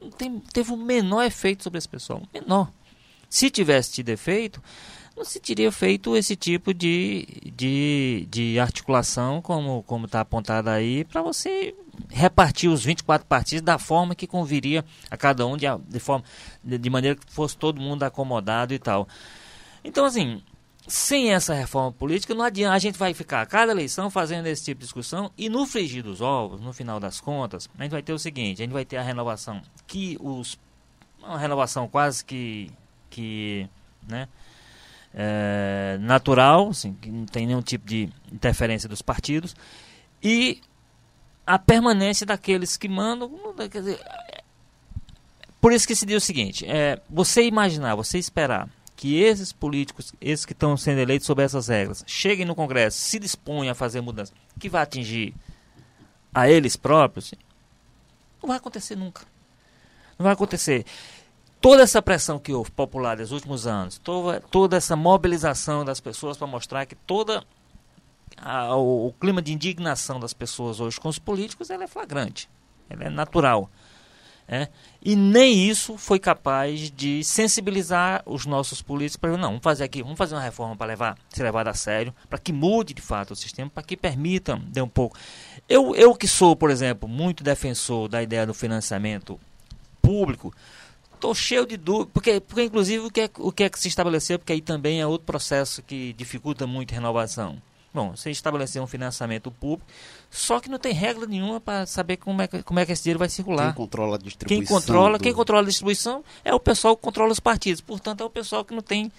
[0.00, 2.22] não tem, teve o menor efeito sobre esse pessoal.
[2.32, 2.70] Menor.
[3.28, 4.62] Se tivesse tido efeito,
[5.16, 11.22] não se teria feito esse tipo de, de, de articulação, como está apontado aí, para
[11.22, 11.74] você
[12.10, 16.24] repartir os 24 partidos da forma que conviria a cada um, de, de, forma,
[16.62, 19.08] de, maneira que fosse todo mundo acomodado e tal.
[19.82, 20.42] Então, assim,
[20.86, 22.74] sem essa reforma política, não adianta.
[22.74, 26.02] A gente vai ficar a cada eleição fazendo esse tipo de discussão e no frigir
[26.02, 28.84] dos ovos, no final das contas, a gente vai ter o seguinte: a gente vai
[28.84, 30.58] ter a renovação que os.
[31.18, 32.70] Uma renovação quase que.
[33.10, 33.68] que
[34.06, 34.28] né,
[35.16, 39.56] é, natural, assim, que não tem nenhum tipo de interferência dos partidos,
[40.22, 40.60] e
[41.46, 43.30] a permanência daqueles que mandam.
[43.70, 43.98] Dizer,
[45.60, 50.12] por isso que se diz o seguinte: é, você imaginar, você esperar que esses políticos,
[50.20, 54.00] esses que estão sendo eleitos sob essas regras, cheguem no Congresso, se disponham a fazer
[54.02, 55.34] mudança que vai atingir
[56.34, 57.32] a eles próprios,
[58.42, 59.22] não vai acontecer nunca.
[60.18, 60.86] Não vai acontecer
[61.60, 66.36] toda essa pressão que houve popular nos últimos anos, toda, toda essa mobilização das pessoas
[66.36, 67.44] para mostrar que toda
[68.36, 72.48] a, o, o, clima de indignação das pessoas hoje com os políticos ela é flagrante.
[72.88, 73.70] ela é natural.
[74.48, 74.68] É?
[75.02, 80.04] E nem isso foi capaz de sensibilizar os nossos políticos para não, vamos fazer aqui,
[80.04, 83.32] vamos fazer uma reforma para levar, ser levado a sério, para que mude de fato
[83.32, 85.18] o sistema, para que permita, dê um pouco.
[85.68, 89.40] Eu, eu que sou, por exemplo, muito defensor da ideia do financiamento
[90.00, 90.54] público,
[91.16, 93.88] estou cheio de dúvidas, porque, porque inclusive o que, é, o que é que se
[93.88, 97.60] estabeleceu, porque aí também é outro processo que dificulta muito a renovação.
[97.92, 99.90] Bom, você estabeleceu um financiamento público,
[100.30, 103.02] só que não tem regra nenhuma para saber como é, que, como é que esse
[103.02, 103.68] dinheiro vai circular.
[103.68, 104.66] Quem controla a distribuição?
[104.66, 105.22] Quem controla, do...
[105.22, 107.80] quem controla a distribuição é o pessoal que controla os partidos.
[107.80, 109.10] Portanto, é o pessoal que não tem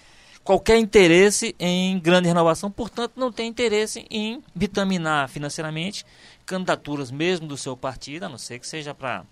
[0.43, 6.05] qualquer interesse em grande renovação, portanto, não tem interesse em vitaminar financeiramente
[6.45, 9.25] candidaturas mesmo do seu partido, a não ser que seja para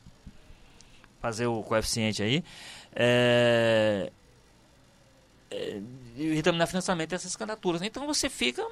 [1.26, 2.44] fazer o coeficiente aí.
[2.96, 4.12] É,
[5.50, 5.82] é,
[6.16, 7.82] vitaminar financiamento dessas candidaturas.
[7.82, 8.64] Então você fica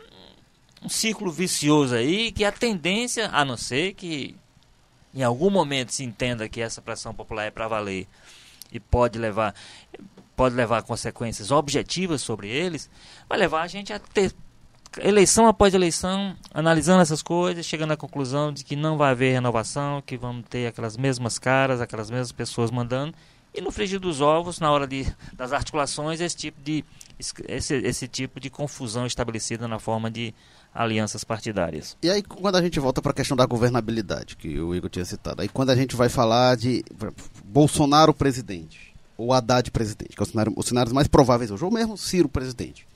[0.84, 4.36] um ciclo vicioso aí que a tendência, a não ser que
[5.16, 8.08] em algum momento se entenda que essa pressão popular é para valer
[8.72, 9.56] e pode levar
[10.36, 12.89] pode levar a consequências objetivas sobre eles,
[13.30, 14.32] vai levar a gente a ter
[15.01, 20.01] eleição após eleição, analisando essas coisas, chegando à conclusão de que não vai haver renovação,
[20.01, 23.13] que vamos ter aquelas mesmas caras, aquelas mesmas pessoas mandando,
[23.53, 26.84] e no frigir dos ovos, na hora de, das articulações, esse tipo de
[27.19, 30.34] esse, esse tipo de confusão estabelecida na forma de
[30.73, 31.95] alianças partidárias.
[32.01, 35.06] E aí, quando a gente volta para a questão da governabilidade, que o Igor tinha
[35.06, 36.84] citado, aí quando a gente vai falar de
[37.45, 41.71] Bolsonaro presidente, ou Haddad presidente, que é o cenário, os cenários mais prováveis hoje, ou
[41.71, 42.88] mesmo Ciro presidente,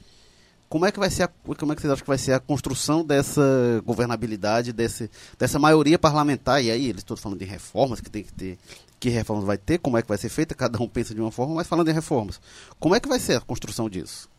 [0.69, 2.39] como é que vai ser a, como é que vocês acham que vai ser a
[2.39, 3.41] construção dessa
[3.85, 6.63] governabilidade, desse, dessa maioria parlamentar?
[6.63, 8.57] E aí, eles todos falando de reformas que tem que ter,
[8.99, 11.31] que reformas vai ter, como é que vai ser feita, cada um pensa de uma
[11.31, 12.41] forma, mas falando em reformas,
[12.79, 14.29] como é que vai ser a construção disso?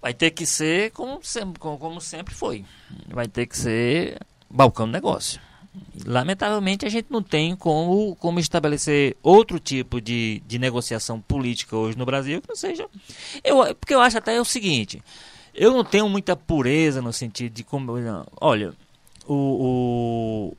[0.00, 2.64] Vai ter que ser como sempre, como sempre foi.
[3.08, 5.40] Vai ter que ser balcão de negócio.
[6.06, 11.96] Lamentavelmente, a gente não tem como, como estabelecer outro tipo de, de negociação política hoje
[11.96, 12.86] no Brasil que não seja.
[13.42, 15.02] Eu, porque eu acho até o seguinte:
[15.54, 17.92] eu não tenho muita pureza no sentido de como.
[18.40, 18.72] Olha,
[19.26, 20.54] o,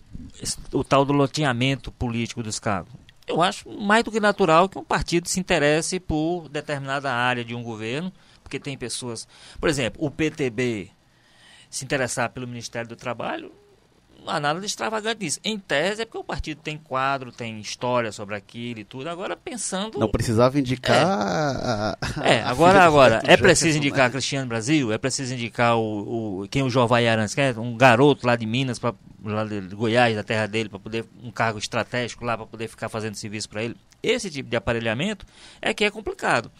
[0.73, 2.91] o, o tal do loteamento político dos cargos.
[3.27, 7.53] Eu acho mais do que natural que um partido se interesse por determinada área de
[7.53, 8.11] um governo
[8.49, 9.27] porque tem pessoas.
[9.59, 10.89] Por exemplo, o PTB
[11.69, 13.51] se interessar pelo Ministério do Trabalho,
[14.25, 15.39] não há nada de extravagante nisso.
[15.43, 19.09] Em tese é porque o partido tem quadro, tem história sobre aquilo e tudo.
[19.09, 19.99] Agora pensando.
[19.99, 20.97] Não precisava indicar.
[20.97, 24.11] É, a, é agora, agora é preciso indicar né?
[24.11, 28.35] Cristiano Brasil, é preciso indicar o, o quem o Jovai Arantes quer, um garoto lá
[28.35, 32.37] de Minas, pra, lá de Goiás, da terra dele, para poder um cargo estratégico lá
[32.37, 33.75] para poder ficar fazendo serviço para ele.
[34.01, 35.25] Esse tipo de aparelhamento
[35.61, 36.51] é que é complicado.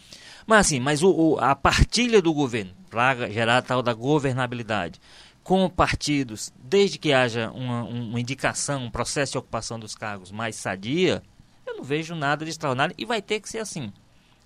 [0.45, 4.99] Mas assim, mas o, o, a partilha do governo, para gerar a tal da governabilidade,
[5.43, 10.55] com partidos, desde que haja uma, uma indicação, um processo de ocupação dos cargos mais
[10.55, 11.23] sadia,
[11.65, 13.91] eu não vejo nada de extraordinário e vai ter que ser assim.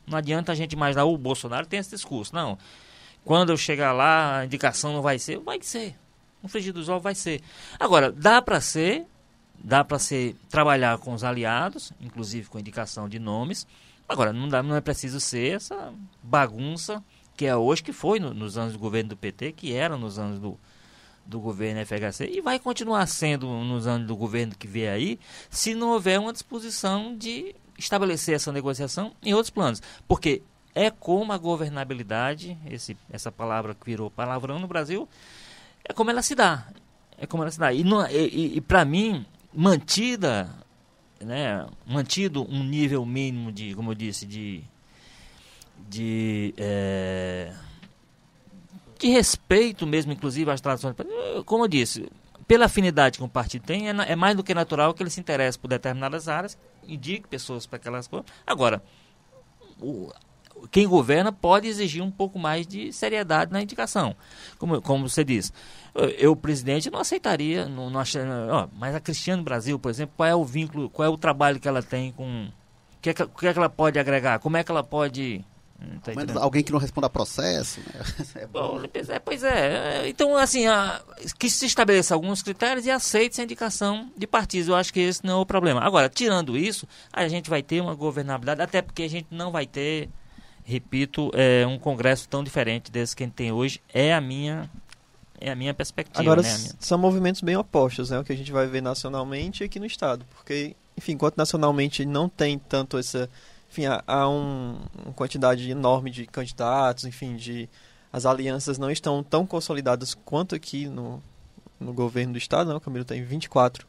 [0.08, 2.34] Não adianta a gente imaginar, o Bolsonaro tem esse discurso.
[2.34, 2.58] Não,
[3.24, 5.40] quando eu chegar lá, a indicação não vai ser.
[5.40, 5.96] Vai ser.
[6.42, 7.42] No frigir dos ovos vai ser.
[7.80, 9.06] Agora, dá para ser,
[9.58, 13.66] dá para ser, trabalhar com os aliados, inclusive com indicação de nomes,
[14.08, 17.04] Agora, não, dá, não é preciso ser essa bagunça
[17.36, 20.20] que é hoje, que foi no, nos anos do governo do PT, que era nos
[20.20, 20.60] anos do,
[21.26, 25.74] do governo FHC, e vai continuar sendo nos anos do governo que vier aí, se
[25.74, 29.82] não houver uma disposição de estabelecer essa negociação em outros planos.
[30.08, 30.42] Porque
[30.76, 35.08] é como a governabilidade, esse, essa palavra que virou palavrão no Brasil,
[35.84, 36.68] é como ela se dá.
[37.18, 37.72] É como ela se dá.
[37.72, 40.50] E, e, e para mim, mantida
[41.24, 44.64] né, mantido um nível mínimo de, como eu disse, de,
[45.90, 47.54] de, é,
[49.04, 50.96] de respeito mesmo, inclusive às tradições.
[51.46, 52.10] Como eu disse,
[52.48, 55.20] pela afinidade que um partido tem, é, é mais do que natural que ele se
[55.20, 58.26] interesse por determinadas áreas, indique pessoas para aquelas coisas.
[58.48, 58.82] Agora,
[59.80, 60.12] o,
[60.72, 64.16] quem governa pode exigir um pouco mais de seriedade na indicação.
[64.58, 65.52] Como, como você diz,
[66.18, 68.02] eu, presidente, não aceitaria, não, não
[68.50, 71.60] ó, mas a Cristiano Brasil, por exemplo, qual é o vínculo, qual é o trabalho
[71.60, 72.46] que ela tem com.
[72.46, 74.40] O que, é que, que, é que ela pode agregar?
[74.40, 75.44] Como é que ela pode.
[76.02, 78.02] Tá alguém que não responda a processo, né?
[78.44, 80.08] É bom, é, pois é.
[80.08, 81.02] Então, assim, a,
[81.38, 84.70] que se estabeleça alguns critérios e aceite essa indicação de partidos.
[84.70, 85.82] Eu acho que esse não é o problema.
[85.82, 89.66] Agora, tirando isso, a gente vai ter uma governabilidade, até porque a gente não vai
[89.66, 90.10] ter
[90.64, 93.82] repito, é um congresso tão diferente desse que a gente tem hoje.
[93.94, 94.70] É a minha
[95.40, 96.22] é a minha perspectiva.
[96.22, 96.58] Agora, né?
[96.58, 96.76] minha...
[96.80, 98.20] são movimentos bem opostos, né?
[98.20, 100.26] O que a gente vai ver nacionalmente e aqui no Estado.
[100.36, 103.30] Porque, enfim, enquanto nacionalmente não tem tanto essa...
[103.74, 107.68] Enfim, há, um, uma quantidade enorme de candidatos, enfim, de...
[108.12, 111.20] As alianças não estão tão consolidadas quanto aqui no,
[111.80, 112.78] no governo do Estado, não.
[112.78, 113.88] O Camilo tem 24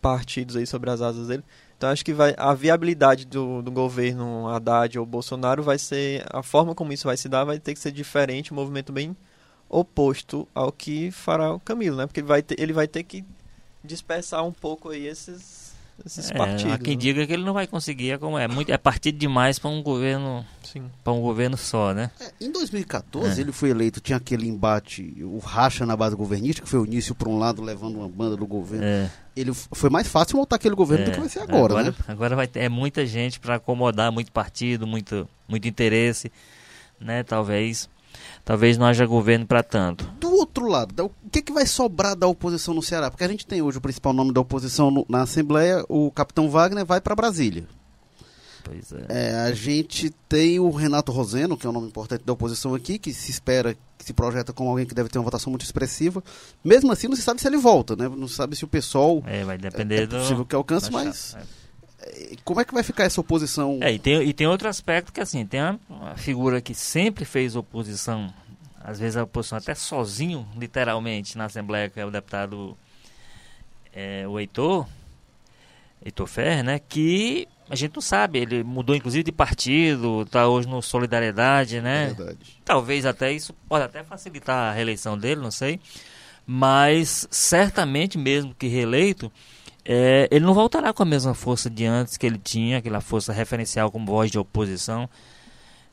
[0.00, 1.44] partidos aí sobre as asas dele.
[1.78, 6.26] Então acho que vai, a viabilidade do, do governo Haddad ou Bolsonaro vai ser.
[6.28, 9.16] A forma como isso vai se dar vai ter que ser diferente, um movimento bem
[9.68, 12.08] oposto ao que fará o Camilo, né?
[12.08, 13.24] Porque ele vai ter, ele vai ter que
[13.84, 15.61] dispersar um pouco aí esses
[16.04, 16.72] esses É, partidos.
[16.72, 17.00] há quem né?
[17.00, 19.82] diga que ele não vai conseguir, é como é, muito, é partido demais para um
[19.82, 20.84] governo, Sim.
[21.04, 22.10] para um governo só, né?
[22.20, 23.42] É, em 2014, É.
[23.42, 27.14] ele foi eleito, tinha aquele embate, o racha na base governista, que foi o início
[27.14, 28.84] para um lado levando uma banda do governo.
[28.84, 31.94] É, Ele foi mais fácil montar aquele governo do é, que vai ser agora, né?
[32.08, 36.30] agora vai ter, é muita gente para acomodar, muito partido, muito, muito interesse,
[37.00, 37.22] né?
[37.22, 37.88] Talvez,
[38.44, 40.04] talvez não haja governo para tanto.
[40.20, 43.10] Do outro lado, o que, que vai sobrar da oposição no Ceará?
[43.10, 46.48] Porque a gente tem hoje o principal nome da oposição no- na Assembleia, o capitão
[46.50, 47.64] Wagner vai para Brasília.
[48.64, 49.06] Pois é.
[49.08, 52.96] É, a gente tem o Renato Roseno, que é um nome importante da oposição aqui,
[52.96, 56.22] que se espera, que se projeta como alguém que deve ter uma votação muito expressiva.
[56.64, 58.08] Mesmo assim, não se sabe se ele volta, né?
[58.08, 60.16] Não se sabe se o pessoal É, vai depender é do.
[60.16, 61.42] possível que alcance, mas é.
[62.02, 63.78] Eh, como é que vai ficar essa oposição?
[63.80, 67.24] É, e tem, e tem outro aspecto que assim, tem uma, uma figura que sempre
[67.24, 68.32] fez oposição,
[68.82, 72.76] às vezes a oposição até sozinho, literalmente, na Assembleia, que é o deputado
[73.92, 74.86] é, o Heitor,
[76.04, 76.80] Heitor Ferrer, né?
[76.80, 82.12] Que a gente não sabe, ele mudou inclusive de partido, está hoje no Solidariedade, né?
[82.14, 82.38] Verdade.
[82.64, 85.80] Talvez até isso pode até facilitar a reeleição dele, não sei.
[86.44, 89.30] Mas certamente mesmo que reeleito,
[89.84, 93.32] é, ele não voltará com a mesma força de antes que ele tinha, aquela força
[93.32, 95.08] referencial como voz de oposição.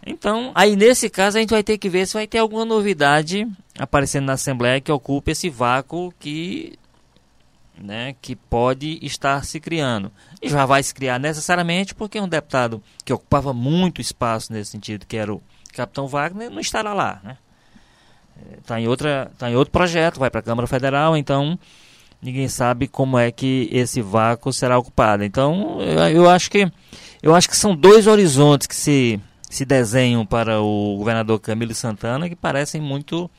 [0.06, 3.48] Então, aí nesse caso a gente vai ter que ver se vai ter alguma novidade
[3.78, 6.78] aparecendo na Assembleia que ocupe esse vácuo que,
[7.78, 10.12] né, que pode estar se criando.
[10.42, 15.06] E já vai se criar necessariamente porque um deputado que ocupava muito espaço nesse sentido,
[15.06, 15.42] que era o
[15.74, 17.20] Capitão Wagner, não estará lá.
[17.24, 17.38] Né?
[18.58, 21.60] Está em, outra, tá em outro projeto, vai para a Câmara Federal, então
[22.22, 25.24] ninguém sabe como é que esse vácuo será ocupado.
[25.24, 26.72] Então, eu, eu acho que
[27.22, 32.30] eu acho que são dois horizontes que se, se desenham para o governador Camilo Santana
[32.30, 33.30] que parecem muito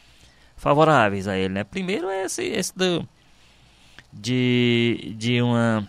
[0.57, 1.55] favoráveis a ele.
[1.55, 1.65] Né?
[1.65, 3.09] Primeiro é esse, esse do,
[4.13, 5.89] de, de uma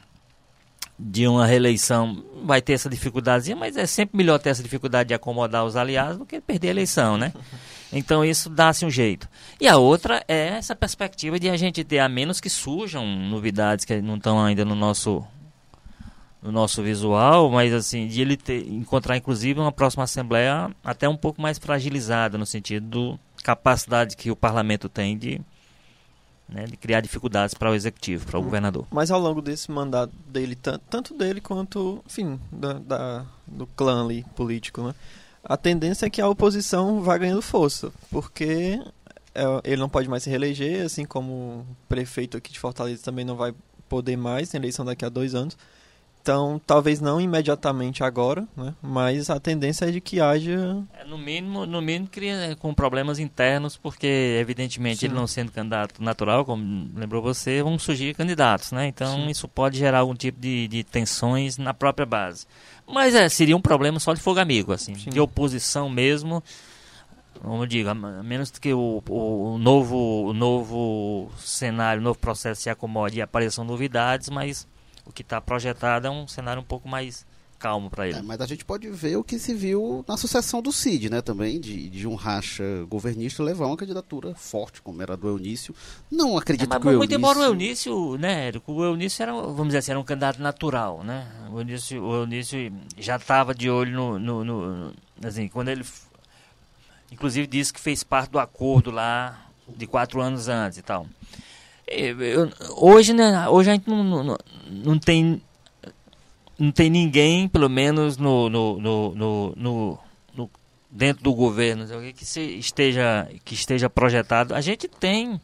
[1.03, 5.15] de uma reeleição vai ter essa dificuldadezinha, mas é sempre melhor ter essa dificuldade de
[5.15, 7.33] acomodar os aliados do que perder a eleição, né?
[7.93, 9.27] Então isso dá-se um jeito.
[9.59, 13.83] E a outra é essa perspectiva de a gente ter, a menos que surjam novidades
[13.85, 15.25] que não estão ainda no nosso
[16.41, 21.15] no nosso visual, mas assim, de ele ter, encontrar inclusive uma próxima assembleia até um
[21.15, 25.39] pouco mais fragilizada no sentido do capacidade que o parlamento tem de
[26.49, 28.85] né, de criar dificuldades para o executivo, para o governador.
[28.91, 34.03] Mas ao longo desse mandato dele, tan- tanto dele quanto, enfim, da, da- do clã
[34.03, 34.93] ali político, né?
[35.43, 38.79] A tendência é que a oposição vá ganhando força, porque
[39.33, 43.25] é, ele não pode mais se reeleger, assim como o prefeito aqui de Fortaleza também
[43.25, 43.53] não vai
[43.89, 45.57] poder mais, tem eleição daqui a dois anos.
[46.21, 48.75] Então, talvez não imediatamente agora, né?
[48.79, 52.71] Mas a tendência é de que haja É, no mínimo, no mínimo cria né, com
[52.75, 55.07] problemas internos, porque evidentemente Sim.
[55.07, 58.87] ele não sendo candidato natural, como lembrou você, vão surgir candidatos, né?
[58.87, 59.29] Então Sim.
[59.29, 62.45] isso pode gerar algum tipo de, de tensões na própria base.
[62.87, 65.09] Mas é, seria um problema só de fogo amigo, assim, Sim.
[65.09, 66.43] de oposição mesmo.
[67.41, 72.19] Como eu digo, a menos que o, o, o novo, o novo cenário, o novo
[72.19, 74.67] processo se acomode e apareçam novidades, mas
[75.05, 77.25] o que está projetado é um cenário um pouco mais
[77.59, 78.17] calmo para ele.
[78.17, 81.21] É, mas a gente pode ver o que se viu na sucessão do Cid, né,
[81.21, 85.75] também, de, de um racha governista levar uma candidatura forte, como era do Eunício.
[86.09, 87.17] Não acredito É, mas que o muito Eunício...
[87.17, 91.03] embora o Eunício, né, Érico, o Eunício era, vamos dizer assim, era um candidato natural,
[91.03, 91.27] né?
[91.51, 95.85] O Eunício, o Eunício já estava de olho no, no, no- assim, quando ele,
[97.11, 101.05] inclusive disse que fez parte do acordo lá de quatro anos antes e tal.
[101.91, 104.37] E, eu- hoje, né, hoje a gente não, não,
[104.69, 105.41] não- tem
[106.57, 109.99] não tem ninguém, pelo menos no, no, no, no,
[110.91, 114.53] dentro do governo, sabe, que esteja que esteja projetado.
[114.53, 115.39] A gente tem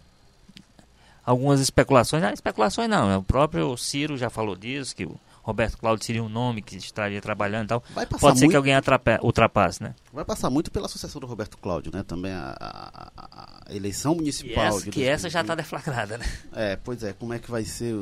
[1.26, 2.24] algumas especulações.
[2.24, 6.22] Ah, especulações não, é o próprio Ciro já falou disso, que o Roberto Cláudio seria
[6.24, 7.84] um nome que estaria trabalhando e tal.
[8.20, 8.74] Pode ser que alguém
[9.22, 9.96] ultrapasse, né?
[10.12, 14.90] vai passar muito pela sucessão do Roberto Cláudio, né, também a, a- eleição municipal essa,
[14.90, 15.58] que essa já está 2020.
[15.84, 16.26] deflagrada, né?
[16.54, 17.96] É, pois é, como é que vai ser,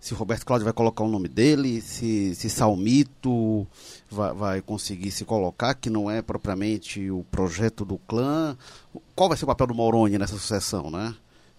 [0.00, 3.66] se o Roberto Cláudio vai colocar o nome dele, se, se Salmito
[4.10, 8.56] vai, vai conseguir se colocar, que não é propriamente o projeto do clã.
[9.14, 11.14] Qual vai ser o papel do Moroni nessa sucessão, né?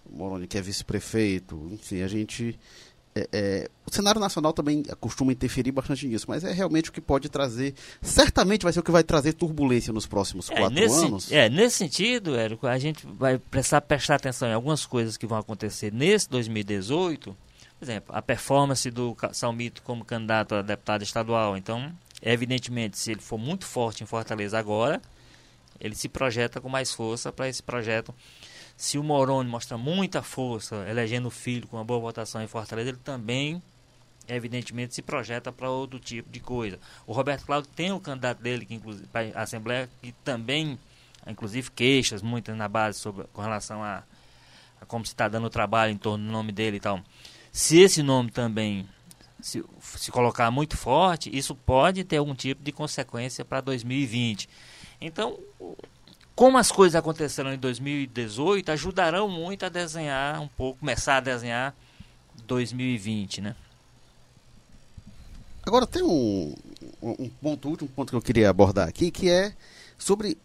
[0.05, 2.57] O Moroni que é vice-prefeito, enfim, a gente...
[3.17, 7.01] é, é, o cenário nacional também costuma interferir bastante nisso, mas é realmente o que
[7.01, 11.05] pode trazer, certamente vai ser o que vai trazer turbulência nos próximos É, quatro nesse,
[11.05, 11.31] anos.
[11.31, 15.37] é, nesse sentido, Érico, a gente vai precisar prestar atenção em algumas coisas que vão
[15.37, 17.35] acontecer nesse 2018
[17.79, 21.55] Por exemplo, a performance do Salmito como candidato a deputado estadual.
[21.55, 21.91] Então,
[22.21, 24.99] evidentemente, se ele for muito forte em Fortaleza agora,
[25.79, 28.13] ele se projeta com mais força para esse projeto.
[28.77, 32.89] Se o Moroni mostra muita força, elegendo o filho com uma boa votação em Fortaleza,
[32.89, 33.61] ele também,
[34.27, 36.79] evidentemente, se projeta para outro tipo de coisa.
[37.07, 40.77] O Roberto Cláudio tem o candidato dele, que inclusive para a Assembleia, que também,
[41.25, 44.03] inclusive, queixas muitas na base sobre, com relação a,
[44.79, 47.01] a como se está dando trabalho em torno do nome dele e tal.
[47.51, 48.87] Se esse nome também
[49.41, 54.47] se, se colocar muito forte, isso pode ter algum tipo de consequência para 2020.
[54.99, 55.39] Então,
[56.37, 61.75] como as coisas aconteceram em 2018, ajudarão muito a desenhar um pouco, começar a desenhar
[62.45, 63.55] 2020, né?
[65.65, 66.53] Agora tem um,
[67.01, 69.51] um ponto, último ponto que eu queria abordar aqui, que é
[69.97, 70.37] sobre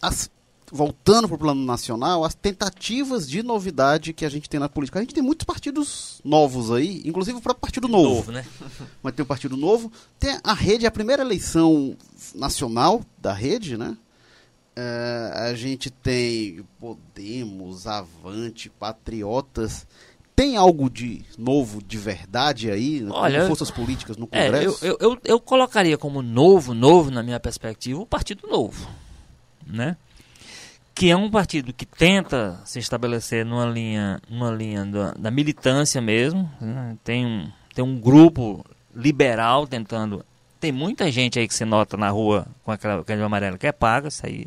[0.00, 0.30] as
[0.70, 5.00] voltando para o plano nacional, as tentativas de novidade que a gente tem na política.
[5.00, 8.14] A gente tem muitos partidos novos aí, inclusive o próprio Partido Novo.
[8.14, 8.46] novo né?
[9.02, 9.90] Mas tem o Partido Novo.
[10.20, 11.96] Tem a rede, a primeira eleição
[12.32, 13.96] nacional da rede, né?
[14.76, 19.86] É, a gente tem Podemos, Avante, Patriotas.
[20.34, 23.02] Tem algo de novo, de verdade aí?
[23.08, 24.84] Olha, forças políticas no Congresso?
[24.84, 28.86] É, eu, eu, eu colocaria como novo, novo na minha perspectiva, o Partido Novo,
[29.66, 29.96] né?
[30.96, 36.00] que é um partido que tenta se estabelecer numa linha, numa linha da, da militância
[36.00, 36.50] mesmo.
[36.58, 36.96] Né?
[37.04, 38.64] Tem, um, tem um grupo
[38.94, 40.24] liberal tentando.
[40.58, 43.72] Tem muita gente aí que se nota na rua com aquela camisa amarela que é
[43.72, 44.46] paga, isso aí.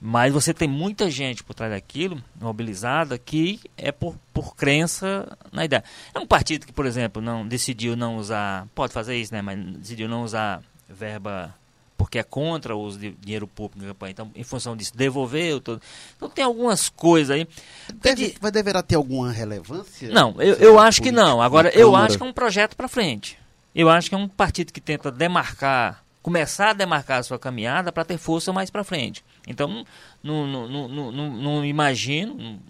[0.00, 5.64] Mas você tem muita gente por trás daquilo, mobilizada, que é por, por crença na
[5.64, 5.82] ideia.
[6.14, 8.66] É um partido que, por exemplo, não decidiu não usar.
[8.74, 9.42] Pode fazer isso, né?
[9.42, 11.52] Mas decidiu não usar verba
[11.96, 14.12] porque é contra o uso de dinheiro público na campanha.
[14.12, 15.60] Então, em função disso, devolveu.
[15.60, 15.82] Todo...
[16.16, 17.46] Então, tem algumas coisas aí.
[18.00, 20.08] Deve, vai deverá ter alguma relevância?
[20.08, 21.42] Não, eu, eu acho que não.
[21.42, 23.36] Agora, eu acho que é um projeto para frente.
[23.74, 27.90] Eu acho que é um partido que tenta demarcar, começar a demarcar a sua caminhada
[27.90, 29.24] para ter força mais para frente.
[29.48, 29.84] Então,
[30.22, 32.60] não, não, não, não, não, imagino.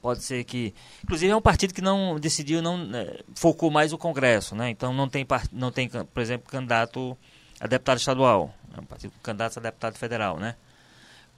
[0.00, 0.74] Pode ser que.
[1.02, 4.54] Inclusive, é um partido que não decidiu, não né, focou mais o Congresso.
[4.54, 4.70] Né?
[4.70, 7.16] Então, não tem, não tem, por exemplo, candidato
[7.60, 10.54] a deputado estadual, é um partido com candidato a deputado federal, né?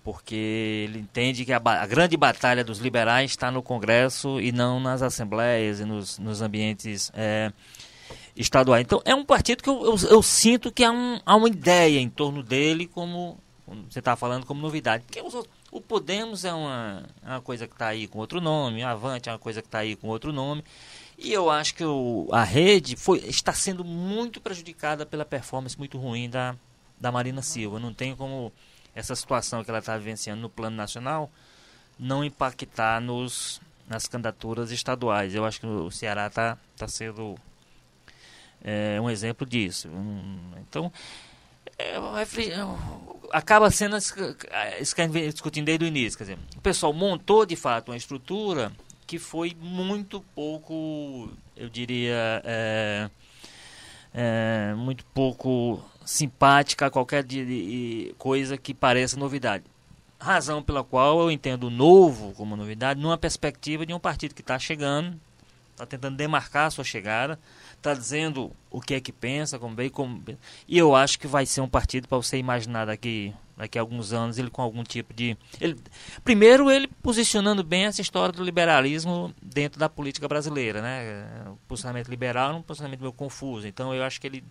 [0.02, 0.34] Porque
[0.88, 5.02] ele entende que a, a, grande batalha dos liberais está no Congresso e não nas
[5.02, 7.52] assembleias e nos, nos ambientes é,
[8.34, 8.82] estaduais.
[8.82, 12.00] Então, é um partido que eu, eu, eu sinto que há, um, há, uma ideia
[12.00, 13.38] em torno dele, como
[13.88, 15.04] você está falando, como novidade.
[15.04, 15.34] Porque os,
[15.70, 19.28] o Podemos é uma, é uma coisa que está aí com outro nome, o Avante
[19.28, 20.64] é uma coisa que está aí com outro nome.
[21.18, 25.98] E eu acho que o, a rede foi, está sendo muito prejudicada pela performance muito
[25.98, 26.56] ruim da,
[26.98, 27.78] da Marina Silva.
[27.78, 28.52] Não tem como
[28.94, 31.30] essa situação que ela está vivenciando no plano nacional
[32.00, 35.34] não impactar nos, nas candidaturas estaduais.
[35.34, 37.36] Eu acho que o Ceará está tá sendo
[38.64, 39.88] é, um exemplo disso.
[40.62, 40.90] então,
[41.80, 42.66] é,
[43.32, 46.18] acaba sendo isso que a gente discutindo desde o início.
[46.18, 48.72] Quer dizer, o pessoal montou de fato uma estrutura
[49.06, 53.10] que foi muito pouco, eu diria, é,
[54.14, 57.24] é, muito pouco simpática a qualquer
[58.18, 59.64] coisa que pareça novidade.
[60.18, 64.58] Razão pela qual eu entendo novo como novidade numa perspectiva de um partido que está
[64.58, 65.18] chegando,
[65.72, 67.38] está tentando demarcar a sua chegada,
[67.80, 70.22] está dizendo o que é que pensa, como bem, como
[70.68, 74.12] e eu acho que vai ser um partido para você imaginar daqui daqui a alguns
[74.12, 75.76] anos ele com algum tipo de ele,
[76.24, 81.44] primeiro ele posicionando bem essa história do liberalismo dentro da política brasileira, né?
[81.48, 84.44] O posicionamento liberal é um posicionamento meio confuso, então eu acho que ele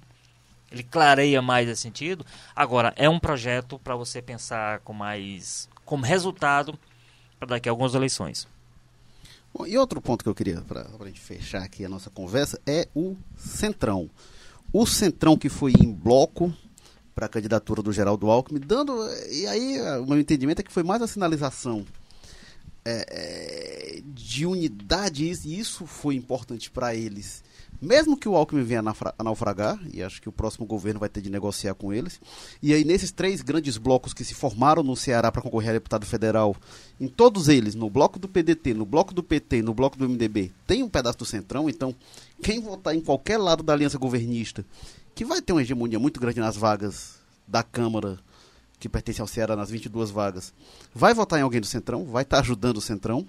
[0.72, 2.24] ele clareia mais esse sentido.
[2.56, 6.78] Agora é um projeto para você pensar com mais como resultado
[7.40, 8.48] para daqui a algumas eleições.
[9.54, 12.60] Bom, e outro ponto que eu queria, para a gente fechar aqui a nossa conversa,
[12.66, 14.10] é o Centrão.
[14.72, 16.54] O Centrão que foi em bloco
[17.16, 18.94] para a candidatura do Geraldo Alckmin, dando.
[19.30, 21.86] E aí, o meu entendimento é que foi mais a sinalização
[22.86, 27.44] é, de unidade, e isso foi importante para eles
[27.82, 28.84] mesmo que o Alckmin venha
[29.18, 32.20] a naufragar, e acho que o próximo governo vai ter de negociar com eles,
[32.62, 36.06] e aí nesses três grandes blocos que se formaram no Ceará para concorrer a deputado
[36.06, 36.56] federal,
[37.00, 40.52] em todos eles, no bloco do PDT, no bloco do PT, no bloco do MDB,
[40.68, 41.96] tem um pedaço do Centrão, então
[42.42, 44.66] quem votar em qualquer lado da aliança governista,
[45.16, 48.20] que vai ter uma hegemonia muito grande nas vagas da Câmara,
[48.80, 50.54] que pertence ao Ceará, nas 22 vagas,
[50.94, 53.28] vai votar em alguém do Centrão, vai estar tá ajudando o Centrão.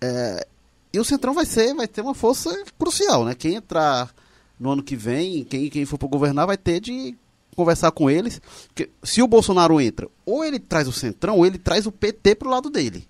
[0.00, 0.46] É,
[0.92, 3.34] e o Centrão vai ser, vai ter uma força crucial, né?
[3.34, 4.12] Quem entrar
[4.58, 7.14] no ano que vem, quem, quem for para governar, vai ter de
[7.54, 8.40] conversar com eles.
[8.68, 12.36] Porque se o Bolsonaro entra, ou ele traz o Centrão, ou ele traz o PT
[12.36, 13.06] pro lado dele.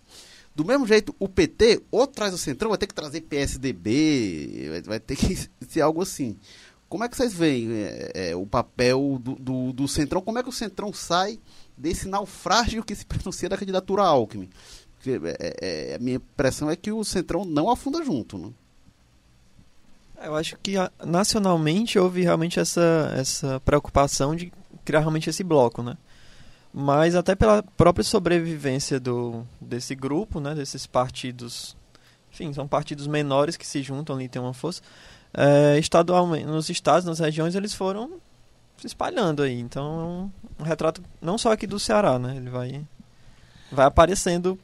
[0.54, 4.82] Do mesmo jeito, o PT, ou traz o Centrão, vai ter que trazer PSDB, vai,
[4.82, 5.36] vai ter que
[5.68, 6.36] ser algo assim.
[6.88, 10.22] Como é que vocês veem é, é, o papel do, do, do, Centrão?
[10.22, 11.38] Como é que o Centrão sai
[11.76, 14.48] desse naufrágio que se pronuncia da candidatura Alckmin?
[14.99, 18.36] Porque, é, é, a minha impressão é que o Centrão não afunda junto.
[18.36, 18.51] Né?
[20.22, 20.74] Eu acho que
[21.05, 24.53] nacionalmente houve realmente essa, essa preocupação de
[24.84, 25.96] criar realmente esse bloco, né?
[26.72, 30.55] Mas até pela própria sobrevivência do, desse grupo, né?
[30.55, 31.76] Desses partidos,
[32.32, 34.82] enfim, são partidos menores que se juntam ali tem uma força.
[35.32, 38.20] É, estadualmente, nos estados, nas regiões, eles foram
[38.76, 39.59] se espalhando aí.
[39.59, 42.36] Então é um retrato não só aqui do Ceará, né?
[42.36, 42.84] Ele vai,
[43.70, 44.59] vai aparecendo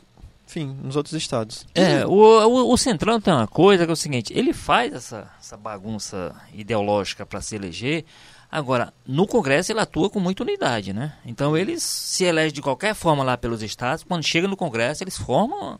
[0.47, 1.67] enfim, nos outros estados.
[1.75, 5.31] É, o, o, o, Centrão tem uma coisa que é o seguinte, ele faz essa,
[5.39, 8.05] essa bagunça ideológica para se eleger,
[8.51, 11.17] agora, no Congresso ele atua com muita unidade, né?
[11.25, 15.17] Então eles se elegem de qualquer forma lá pelos estados, quando chega no Congresso eles
[15.17, 15.79] formam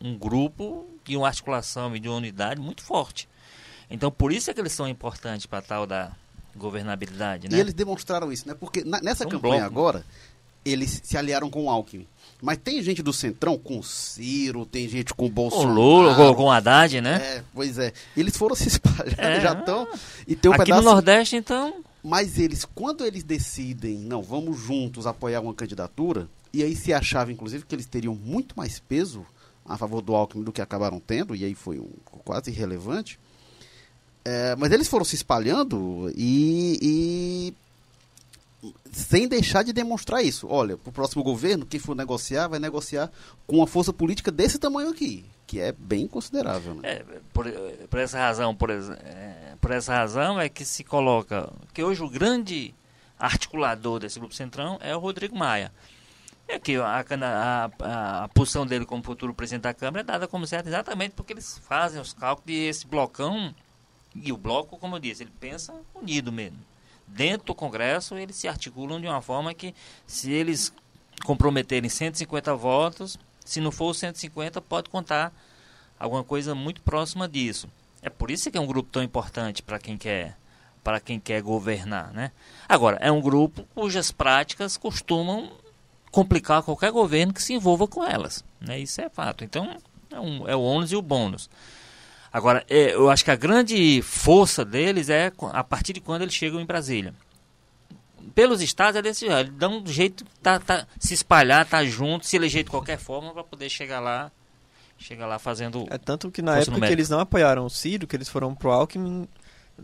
[0.00, 3.28] um grupo de uma articulação e de uma unidade muito forte.
[3.90, 6.12] Então por isso é que eles são importantes para tal da
[6.54, 7.56] governabilidade, né?
[7.56, 8.54] E eles demonstraram isso, né?
[8.54, 9.66] Porque na, nessa um campanha bloco.
[9.66, 10.04] agora,
[10.64, 12.06] eles se aliaram com o Alckmin.
[12.42, 15.68] Mas tem gente do Centrão com Ciro, tem gente com Bolsonaro.
[15.68, 17.14] Com Lula, com, Haddad, né?
[17.22, 17.92] É, pois é.
[18.16, 19.40] Eles foram se espalhando, é.
[19.40, 19.86] já estão.
[20.26, 20.82] E tem um Aqui pedaço...
[20.82, 21.72] no Nordeste, então.
[22.02, 27.30] Mas eles, quando eles decidem, não, vamos juntos apoiar uma candidatura, e aí se achava,
[27.30, 29.24] inclusive, que eles teriam muito mais peso
[29.64, 31.90] a favor do Alckmin do que acabaram tendo, e aí foi um,
[32.24, 33.20] quase irrelevante.
[34.24, 37.54] É, mas eles foram se espalhando e, e
[38.90, 40.46] sem deixar de demonstrar isso.
[40.48, 43.10] Olha, para o próximo governo, quem for negociar, vai negociar
[43.46, 46.74] com uma força política desse tamanho aqui, que é bem considerável.
[46.74, 46.80] Né?
[46.84, 47.50] É, por,
[47.90, 52.08] por, essa razão, por, é, por, essa razão é que se coloca que hoje o
[52.08, 52.74] grande
[53.18, 55.72] articulador desse grupo centrão é o Rodrigo Maia.
[56.46, 60.28] É que a, a, a, a, posição dele como futuro presidente da Câmara é dada
[60.28, 63.54] como certa exatamente porque eles fazem os cálculos e esse blocão,
[64.14, 66.58] e o bloco, como eu disse, ele pensa unido mesmo
[67.14, 69.74] dentro do Congresso, eles se articulam de uma forma que,
[70.06, 70.72] se eles
[71.24, 75.32] comprometerem 150 votos, se não for 150, pode contar
[75.98, 77.68] alguma coisa muito próxima disso.
[78.00, 80.36] É por isso que é um grupo tão importante para quem quer
[80.82, 82.32] para quem quer governar, né?
[82.68, 85.52] Agora, é um grupo cujas práticas costumam
[86.10, 88.80] complicar qualquer governo que se envolva com elas, né?
[88.80, 89.44] Isso é fato.
[89.44, 89.76] Então,
[90.10, 91.48] é, um, é o ônus e o bônus.
[92.32, 96.34] Agora, é, eu acho que a grande força deles é a partir de quando eles
[96.34, 97.12] chegam em Brasília.
[98.34, 101.84] Pelos estados é desse jeito, eles dão um jeito de tá, tá, se espalhar, tá
[101.84, 104.32] junto, se eleger de qualquer forma para poder chegar lá,
[104.96, 105.86] chegar lá fazendo.
[105.90, 106.86] É tanto que na época numérica.
[106.86, 109.28] que eles não apoiaram o Ciro, que eles foram pro Alckmin,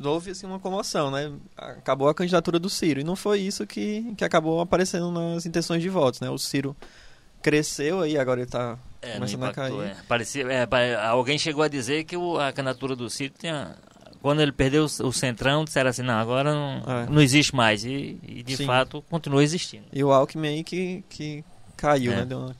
[0.03, 1.31] houve assim, uma comoção, né?
[1.55, 3.01] Acabou a candidatura do Ciro.
[3.01, 6.31] E não foi isso que, que acabou aparecendo nas intenções de votos, né?
[6.31, 6.75] O Ciro
[7.43, 9.91] cresceu aí, agora ele está é, começando impactou, a cair.
[9.91, 9.97] É.
[10.07, 13.77] Parecia, é, alguém chegou a dizer que o, a candidatura do Ciro tinha.
[14.21, 17.07] Quando ele perdeu o, o centrão, disseram assim, não, agora não, é.
[17.09, 17.85] não existe mais.
[17.85, 18.67] E, e de Sim.
[18.67, 19.85] fato continua existindo.
[19.93, 21.45] E o Alckmin aí que, que
[21.77, 22.25] caiu, é.
[22.25, 22.35] né?
[22.35, 22.57] Uma...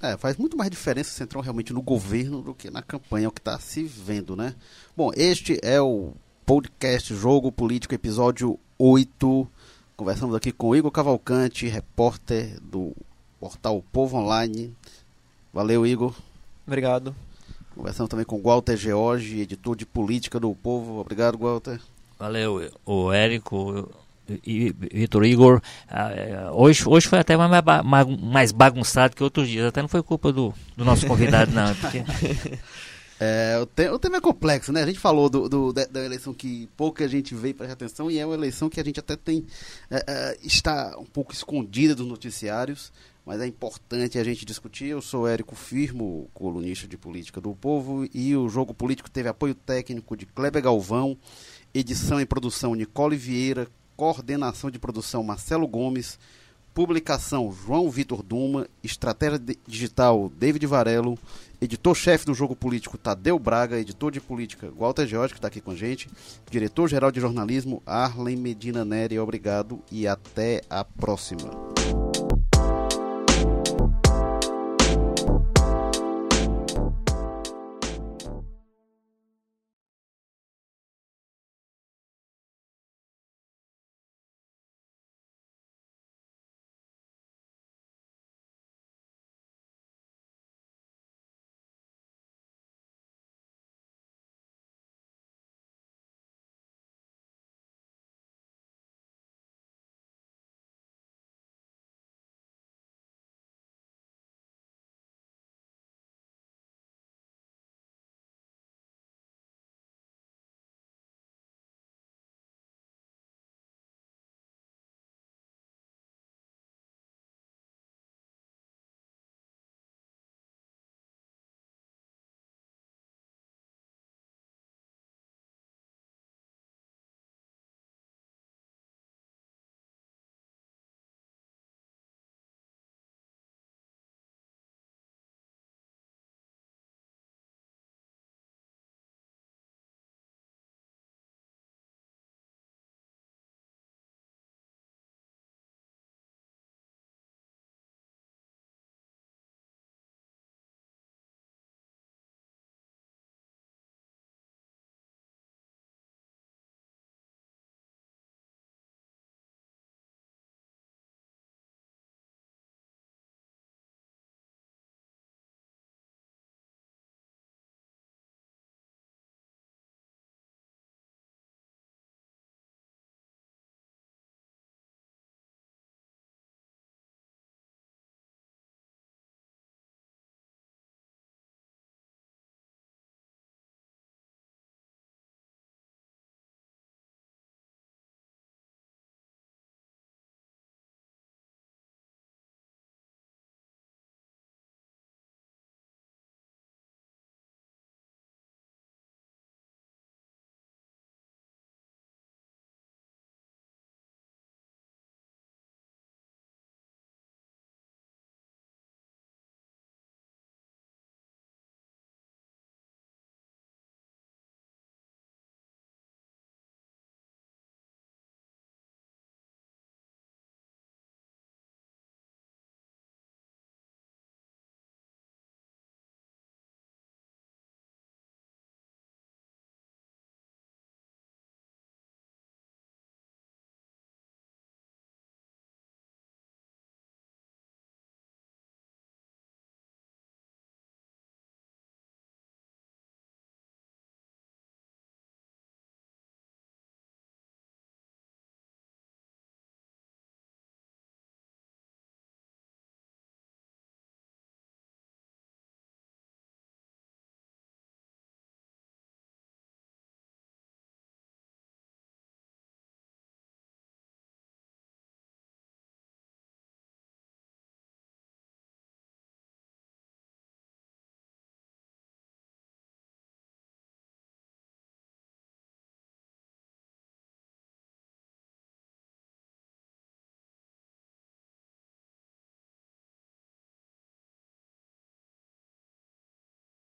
[0.00, 3.28] É, faz muito mais diferença o Centrão realmente no governo do que na campanha, é
[3.28, 4.54] o que está se vendo, né?
[4.96, 6.12] Bom, este é o
[6.44, 9.48] podcast Jogo Político, episódio 8.
[9.96, 12.94] Conversamos aqui com Igor Cavalcante, repórter do
[13.40, 14.74] portal Povo Online.
[15.54, 16.12] Valeu, Igor.
[16.66, 17.14] Obrigado.
[17.76, 20.98] Conversamos também com Walter George, editor de política do Povo.
[20.98, 21.80] Obrigado, Walter.
[22.18, 23.88] Valeu, o Érico
[24.44, 25.62] e Vitor Igor.
[25.88, 27.62] Ah, é, hoje, hoje foi até mais,
[28.20, 29.66] mais bagunçado que outros dias.
[29.66, 31.72] Até não foi culpa do, do nosso convidado, não.
[31.76, 32.02] Porque...
[33.20, 34.82] É, o, tema, o tema é complexo, né?
[34.82, 38.18] A gente falou do, do da, da, eleição que pouca gente veio para atenção e
[38.18, 39.46] é uma eleição que a gente até tem
[39.88, 42.92] é, é, está um pouco escondida dos noticiários
[43.24, 44.86] mas é importante a gente discutir.
[44.86, 49.54] Eu sou Érico Firmo, colunista de política do Povo, e o Jogo Político teve apoio
[49.54, 51.16] técnico de Kleber Galvão,
[51.72, 53.66] edição e produção Nicole Vieira,
[53.96, 56.18] coordenação de produção Marcelo Gomes,
[56.74, 61.16] publicação João Vitor Duma, estratégia digital David Varelo,
[61.60, 65.70] editor-chefe do Jogo Político Tadeu Braga, editor de política Walter Jorge, que está aqui com
[65.70, 66.10] a gente,
[66.50, 71.50] diretor-geral de jornalismo Arlen Medina Neri, obrigado e até a próxima.